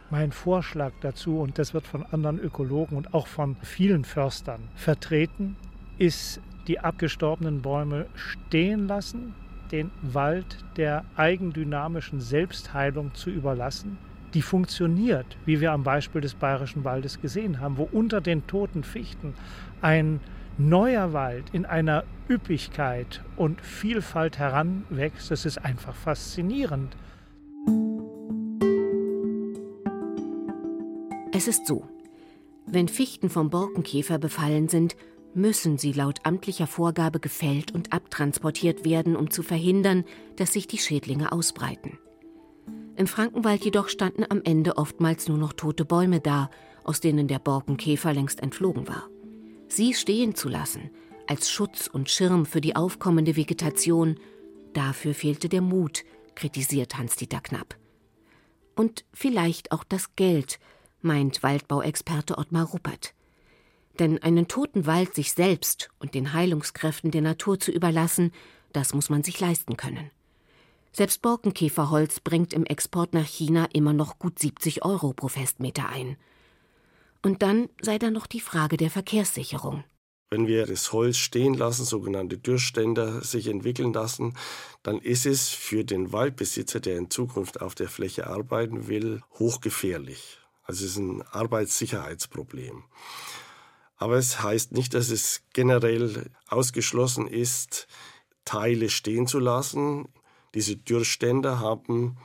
Mein 0.09 0.31
Vorschlag 0.31 0.93
dazu, 1.01 1.39
und 1.39 1.57
das 1.57 1.73
wird 1.73 1.87
von 1.87 2.05
anderen 2.05 2.39
Ökologen 2.39 2.95
und 2.97 3.13
auch 3.13 3.27
von 3.27 3.55
vielen 3.61 4.05
Förstern 4.05 4.61
vertreten, 4.75 5.55
ist, 5.97 6.41
die 6.67 6.79
abgestorbenen 6.79 7.61
Bäume 7.61 8.05
stehen 8.15 8.87
lassen, 8.87 9.33
den 9.71 9.91
Wald 10.01 10.63
der 10.77 11.05
eigendynamischen 11.15 12.21
Selbstheilung 12.21 13.13
zu 13.13 13.29
überlassen 13.29 13.97
die 14.35 14.41
funktioniert, 14.41 15.25
wie 15.45 15.61
wir 15.61 15.71
am 15.71 15.83
Beispiel 15.83 16.19
des 16.19 16.35
Bayerischen 16.35 16.83
Waldes 16.83 17.21
gesehen 17.21 17.61
haben, 17.61 17.77
wo 17.77 17.83
unter 17.83 18.19
den 18.19 18.45
toten 18.47 18.83
Fichten 18.83 19.33
ein 19.81 20.19
neuer 20.57 21.13
Wald 21.13 21.45
in 21.53 21.65
einer 21.65 22.03
Üppigkeit 22.29 23.23
und 23.37 23.61
Vielfalt 23.61 24.37
heranwächst. 24.37 25.31
Das 25.31 25.45
ist 25.45 25.63
einfach 25.63 25.95
faszinierend. 25.95 26.95
Es 31.37 31.49
ist 31.49 31.67
so, 31.67 31.83
wenn 32.65 32.87
Fichten 32.87 33.29
vom 33.29 33.49
Borkenkäfer 33.49 34.17
befallen 34.19 34.69
sind, 34.69 34.95
müssen 35.33 35.77
sie 35.77 35.91
laut 35.91 36.19
amtlicher 36.23 36.65
Vorgabe 36.65 37.19
gefällt 37.19 37.73
und 37.75 37.91
abtransportiert 37.91 38.85
werden, 38.85 39.17
um 39.17 39.29
zu 39.29 39.43
verhindern, 39.43 40.05
dass 40.37 40.53
sich 40.53 40.65
die 40.65 40.77
Schädlinge 40.77 41.33
ausbreiten. 41.33 41.99
Im 42.95 43.05
Frankenwald 43.05 43.65
jedoch 43.65 43.89
standen 43.89 44.23
am 44.29 44.43
Ende 44.45 44.77
oftmals 44.77 45.27
nur 45.27 45.37
noch 45.37 45.51
tote 45.51 45.83
Bäume 45.83 46.21
da, 46.21 46.49
aus 46.85 47.01
denen 47.01 47.27
der 47.27 47.39
Borkenkäfer 47.39 48.13
längst 48.13 48.41
entflogen 48.41 48.87
war. 48.87 49.09
Sie 49.67 49.93
stehen 49.93 50.35
zu 50.35 50.47
lassen, 50.47 50.89
als 51.27 51.51
Schutz 51.51 51.87
und 51.87 52.09
Schirm 52.09 52.45
für 52.45 52.61
die 52.61 52.77
aufkommende 52.77 53.35
Vegetation, 53.35 54.15
dafür 54.71 55.13
fehlte 55.13 55.49
der 55.49 55.61
Mut, 55.61 56.05
kritisiert 56.33 56.97
Hans-Dieter 56.97 57.41
Knapp. 57.41 57.75
Und 58.77 59.03
vielleicht 59.11 59.73
auch 59.73 59.83
das 59.83 60.15
Geld, 60.15 60.59
meint 61.05 61.43
Waldbauexperte 61.43 62.37
Ottmar 62.37 62.65
Ruppert. 62.65 63.13
Denn 63.99 64.21
einen 64.21 64.49
toten 64.49 64.85
Wald 64.85 65.15
sich 65.15 65.31
selbst 65.31 65.89
und 65.99 66.13
den 66.13 66.33
Heilungskräften 66.33 67.11
der 67.11 67.21
Natur 67.21 67.59
zu 67.59 67.71
überlassen, 67.71 68.33
das 68.73 68.93
muss 68.93 69.09
man 69.09 69.23
sich 69.23 69.39
leisten 69.39 69.77
können. 69.77 70.11
Selbst 70.91 71.21
Borkenkäferholz 71.21 72.19
bringt 72.19 72.53
im 72.53 72.65
Export 72.65 73.13
nach 73.13 73.25
China 73.25 73.67
immer 73.73 73.93
noch 73.93 74.19
gut 74.19 74.39
70 74.39 74.83
Euro 74.83 75.13
pro 75.13 75.29
Festmeter 75.29 75.87
ein. 75.89 76.17
Und 77.21 77.41
dann 77.41 77.69
sei 77.81 77.97
da 77.97 78.11
noch 78.11 78.27
die 78.27 78.39
Frage 78.39 78.77
der 78.77 78.89
Verkehrssicherung. 78.89 79.83
Wenn 80.31 80.47
wir 80.47 80.65
das 80.65 80.91
Holz 80.91 81.17
stehen 81.17 81.53
lassen, 81.53 81.85
sogenannte 81.85 82.37
Dürrständer 82.37 83.21
sich 83.21 83.47
entwickeln 83.47 83.93
lassen, 83.93 84.35
dann 84.83 84.99
ist 84.99 85.25
es 85.25 85.49
für 85.49 85.83
den 85.85 86.11
Waldbesitzer, 86.11 86.79
der 86.79 86.97
in 86.97 87.09
Zukunft 87.09 87.61
auf 87.61 87.75
der 87.75 87.87
Fläche 87.87 88.27
arbeiten 88.27 88.87
will, 88.87 89.21
hochgefährlich. 89.37 90.39
Also 90.65 90.83
es 90.85 90.91
ist 90.91 90.97
ein 90.97 91.21
Arbeitssicherheitsproblem. 91.21 92.83
Aber 93.97 94.15
es 94.17 94.41
heißt 94.41 94.73
nicht, 94.73 94.93
dass 94.93 95.09
es 95.09 95.43
generell 95.53 96.29
ausgeschlossen 96.47 97.27
ist, 97.27 97.87
Teile 98.43 98.89
stehen 98.89 99.27
zu 99.27 99.39
lassen. 99.39 100.09
Diese 100.53 100.75
Dürrständer 100.75 101.59
haben 101.59 102.17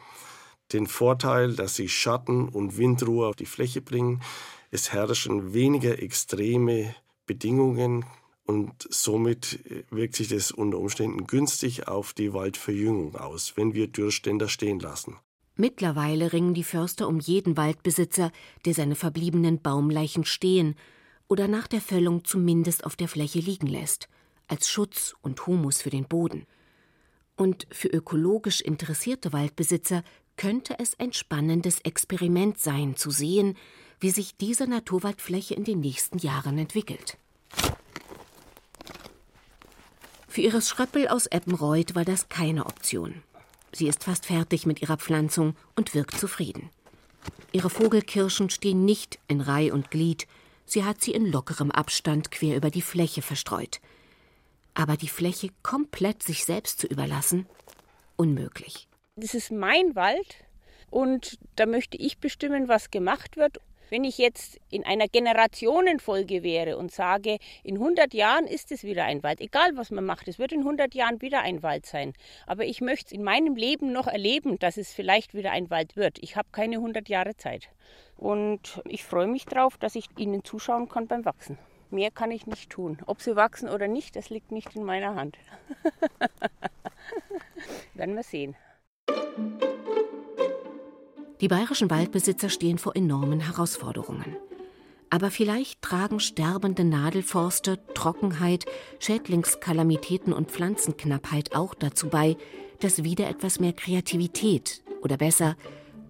den 0.72 0.86
Vorteil, 0.86 1.54
dass 1.54 1.76
sie 1.76 1.88
Schatten 1.88 2.48
und 2.48 2.76
Windruhe 2.76 3.26
auf 3.26 3.36
die 3.36 3.46
Fläche 3.46 3.80
bringen. 3.80 4.22
Es 4.70 4.92
herrschen 4.92 5.52
weniger 5.52 6.00
extreme 6.00 6.94
Bedingungen 7.26 8.04
und 8.44 8.86
somit 8.90 9.60
wirkt 9.90 10.16
sich 10.16 10.28
das 10.28 10.50
unter 10.50 10.78
Umständen 10.78 11.26
günstig 11.26 11.88
auf 11.88 12.12
die 12.12 12.32
Waldverjüngung 12.32 13.14
aus, 13.16 13.56
wenn 13.56 13.74
wir 13.74 13.86
Dürrständer 13.86 14.48
stehen 14.48 14.80
lassen. 14.80 15.16
Mittlerweile 15.56 16.32
ringen 16.32 16.54
die 16.54 16.64
Förster 16.64 17.06
um 17.08 17.20
jeden 17.20 17.56
Waldbesitzer, 17.56 18.32
der 18.64 18.74
seine 18.74 18.94
verbliebenen 18.94 19.60
Baumleichen 19.60 20.24
stehen 20.24 20.74
oder 21.28 21.48
nach 21.48 21.66
der 21.66 21.80
Fällung 21.80 22.24
zumindest 22.24 22.84
auf 22.84 22.96
der 22.96 23.08
Fläche 23.08 23.40
liegen 23.40 23.66
lässt, 23.66 24.08
als 24.48 24.68
Schutz 24.68 25.14
und 25.22 25.46
Humus 25.46 25.82
für 25.82 25.90
den 25.90 26.08
Boden. 26.08 26.46
Und 27.36 27.66
für 27.70 27.88
ökologisch 27.88 28.60
interessierte 28.60 29.32
Waldbesitzer 29.32 30.02
könnte 30.36 30.78
es 30.78 30.98
ein 30.98 31.12
spannendes 31.12 31.80
Experiment 31.80 32.58
sein, 32.58 32.96
zu 32.96 33.10
sehen, 33.10 33.56
wie 34.00 34.10
sich 34.10 34.36
diese 34.36 34.66
Naturwaldfläche 34.66 35.54
in 35.54 35.64
den 35.64 35.80
nächsten 35.80 36.18
Jahren 36.18 36.58
entwickelt. 36.58 37.18
Für 40.26 40.40
Iris 40.40 40.68
Schröppel 40.68 41.08
aus 41.08 41.26
Eppenreuth 41.26 41.94
war 41.94 42.04
das 42.04 42.28
keine 42.28 42.66
Option. 42.66 43.22
Sie 43.72 43.88
ist 43.88 44.04
fast 44.04 44.26
fertig 44.26 44.66
mit 44.66 44.82
ihrer 44.82 44.96
Pflanzung 44.96 45.54
und 45.76 45.94
wirkt 45.94 46.18
zufrieden. 46.18 46.70
Ihre 47.52 47.70
Vogelkirschen 47.70 48.50
stehen 48.50 48.84
nicht 48.84 49.18
in 49.28 49.40
Reih 49.40 49.72
und 49.72 49.90
Glied, 49.90 50.26
sie 50.66 50.84
hat 50.84 51.02
sie 51.02 51.12
in 51.12 51.26
lockerem 51.26 51.70
Abstand 51.70 52.30
quer 52.30 52.56
über 52.56 52.70
die 52.70 52.82
Fläche 52.82 53.22
verstreut. 53.22 53.80
Aber 54.74 54.96
die 54.96 55.08
Fläche 55.08 55.48
komplett 55.62 56.22
sich 56.22 56.44
selbst 56.44 56.80
zu 56.80 56.86
überlassen, 56.86 57.46
unmöglich. 58.16 58.88
Das 59.16 59.34
ist 59.34 59.50
mein 59.50 59.94
Wald 59.94 60.36
und 60.90 61.38
da 61.56 61.66
möchte 61.66 61.96
ich 61.96 62.18
bestimmen, 62.18 62.68
was 62.68 62.90
gemacht 62.90 63.36
wird. 63.36 63.58
Wenn 63.90 64.04
ich 64.04 64.18
jetzt 64.18 64.58
in 64.70 64.86
einer 64.86 65.08
Generationenfolge 65.08 66.44
wäre 66.44 66.78
und 66.78 66.92
sage, 66.92 67.38
in 67.64 67.76
100 67.76 68.14
Jahren 68.14 68.46
ist 68.46 68.70
es 68.70 68.84
wieder 68.84 69.04
ein 69.04 69.24
Wald, 69.24 69.40
egal 69.40 69.72
was 69.74 69.90
man 69.90 70.04
macht, 70.04 70.28
es 70.28 70.38
wird 70.38 70.52
in 70.52 70.60
100 70.60 70.94
Jahren 70.94 71.20
wieder 71.20 71.40
ein 71.40 71.64
Wald 71.64 71.86
sein. 71.86 72.12
Aber 72.46 72.64
ich 72.64 72.80
möchte 72.80 73.06
es 73.06 73.12
in 73.12 73.24
meinem 73.24 73.56
Leben 73.56 73.92
noch 73.92 74.06
erleben, 74.06 74.60
dass 74.60 74.76
es 74.76 74.94
vielleicht 74.94 75.34
wieder 75.34 75.50
ein 75.50 75.70
Wald 75.70 75.96
wird. 75.96 76.18
Ich 76.20 76.36
habe 76.36 76.48
keine 76.52 76.76
100 76.76 77.08
Jahre 77.08 77.36
Zeit. 77.36 77.68
Und 78.16 78.80
ich 78.86 79.04
freue 79.04 79.26
mich 79.26 79.44
darauf, 79.44 79.76
dass 79.76 79.96
ich 79.96 80.06
Ihnen 80.16 80.44
zuschauen 80.44 80.88
kann 80.88 81.08
beim 81.08 81.24
Wachsen. 81.24 81.58
Mehr 81.90 82.12
kann 82.12 82.30
ich 82.30 82.46
nicht 82.46 82.70
tun. 82.70 82.98
Ob 83.06 83.20
sie 83.20 83.34
wachsen 83.34 83.68
oder 83.68 83.88
nicht, 83.88 84.14
das 84.14 84.30
liegt 84.30 84.52
nicht 84.52 84.76
in 84.76 84.84
meiner 84.84 85.16
Hand. 85.16 85.36
Werden 87.94 88.14
wir 88.14 88.22
sehen. 88.22 88.54
Die 91.40 91.48
bayerischen 91.48 91.90
Waldbesitzer 91.90 92.50
stehen 92.50 92.78
vor 92.78 92.96
enormen 92.96 93.40
Herausforderungen. 93.40 94.36
Aber 95.08 95.30
vielleicht 95.30 95.82
tragen 95.82 96.20
sterbende 96.20 96.84
Nadelforste, 96.84 97.80
Trockenheit, 97.94 98.66
Schädlingskalamität 99.00 100.26
und 100.28 100.50
Pflanzenknappheit 100.50 101.56
auch 101.56 101.74
dazu 101.74 102.08
bei, 102.08 102.36
dass 102.78 103.02
wieder 103.02 103.28
etwas 103.28 103.58
mehr 103.58 103.72
Kreativität 103.72 104.82
oder 105.02 105.16
besser 105.16 105.56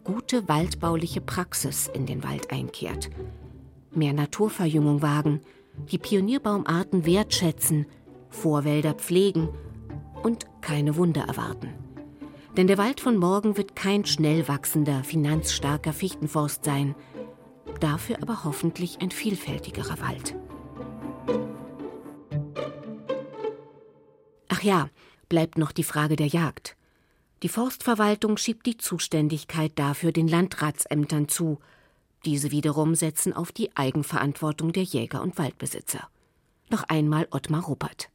gute 0.05 0.49
waldbauliche 0.49 1.21
Praxis 1.21 1.89
in 1.93 2.07
den 2.07 2.23
Wald 2.25 2.51
einkehrt. 2.51 3.11
Mehr 3.93 4.13
Naturverjüngung 4.13 5.01
wagen, 5.01 5.41
die 5.91 5.99
Pionierbaumarten 5.99 7.07
wertschätzen, 7.07 7.87
Vorwälder 8.29 8.95
pflegen 8.95 9.49
und 10.23 10.47
keine 10.61 10.97
Wunder 10.97 11.23
erwarten. 11.23 11.80
Denn 12.57 12.67
der 12.67 12.79
Wald 12.79 13.01
von 13.01 13.17
morgen 13.17 13.57
wird 13.57 13.77
kein 13.77 14.05
schnell 14.05 14.49
wachsender, 14.49 15.05
finanzstarker 15.05 15.93
Fichtenforst 15.93 16.65
sein, 16.65 16.95
dafür 17.79 18.19
aber 18.23 18.45
hoffentlich 18.45 19.01
ein 19.01 19.11
vielfältigerer 19.11 20.01
Wald. 20.01 20.35
Ach 24.49 24.63
ja, 24.63 24.91
bleibt 25.29 25.59
noch 25.59 25.73
die 25.73 25.85
Frage 25.85 26.17
der 26.17 26.27
Jagd. 26.27 26.77
Die 27.43 27.49
Forstverwaltung 27.49 28.37
schiebt 28.37 28.67
die 28.67 28.77
Zuständigkeit 28.77 29.73
dafür 29.77 30.13
den 30.13 30.29
Landratsämtern 30.29 31.29
zu. 31.29 31.59
Diese 32.27 32.51
wiederum 32.51 32.95
setzen 32.95 33.33
auf 33.33 33.53
die 33.53 33.75
Eigenverantwortung 33.77 34.73
der 34.73 34.83
Jäger 34.83 35.23
und 35.23 35.39
Waldbesitzer. 35.39 36.09
Noch 36.69 36.83
einmal 36.89 37.27
Ottmar 37.31 37.65
Ruppert. 37.65 38.11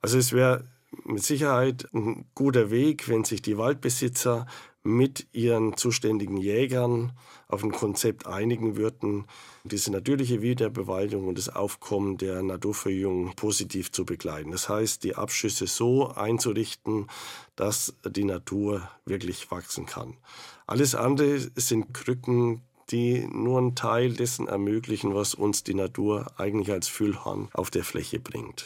Also 0.00 0.16
es 0.16 0.32
wäre 0.32 0.64
mit 1.04 1.22
Sicherheit 1.22 1.88
ein 1.92 2.26
guter 2.34 2.70
Weg, 2.70 3.08
wenn 3.08 3.24
sich 3.24 3.42
die 3.42 3.58
Waldbesitzer 3.58 4.46
mit 4.84 5.28
ihren 5.32 5.76
zuständigen 5.76 6.36
Jägern 6.36 7.12
auf 7.46 7.62
ein 7.62 7.70
Konzept 7.70 8.26
einigen 8.26 8.76
würden, 8.76 9.26
diese 9.64 9.92
natürliche 9.92 10.42
Wiederbewaldung 10.42 11.28
und 11.28 11.38
das 11.38 11.48
Aufkommen 11.48 12.18
der 12.18 12.42
Naturverjüngung 12.42 13.34
positiv 13.36 13.92
zu 13.92 14.04
begleiten. 14.04 14.50
Das 14.50 14.68
heißt, 14.68 15.04
die 15.04 15.14
Abschüsse 15.14 15.66
so 15.66 16.08
einzurichten, 16.08 17.06
dass 17.54 17.94
die 18.04 18.24
Natur 18.24 18.88
wirklich 19.04 19.50
wachsen 19.50 19.86
kann. 19.86 20.16
Alles 20.66 20.94
andere 20.94 21.38
sind 21.54 21.94
Krücken, 21.94 22.62
die 22.90 23.26
nur 23.26 23.58
einen 23.58 23.74
Teil 23.76 24.12
dessen 24.12 24.48
ermöglichen, 24.48 25.14
was 25.14 25.34
uns 25.34 25.62
die 25.62 25.74
Natur 25.74 26.32
eigentlich 26.38 26.72
als 26.72 26.88
Füllhorn 26.88 27.48
auf 27.52 27.70
der 27.70 27.84
Fläche 27.84 28.18
bringt. 28.18 28.64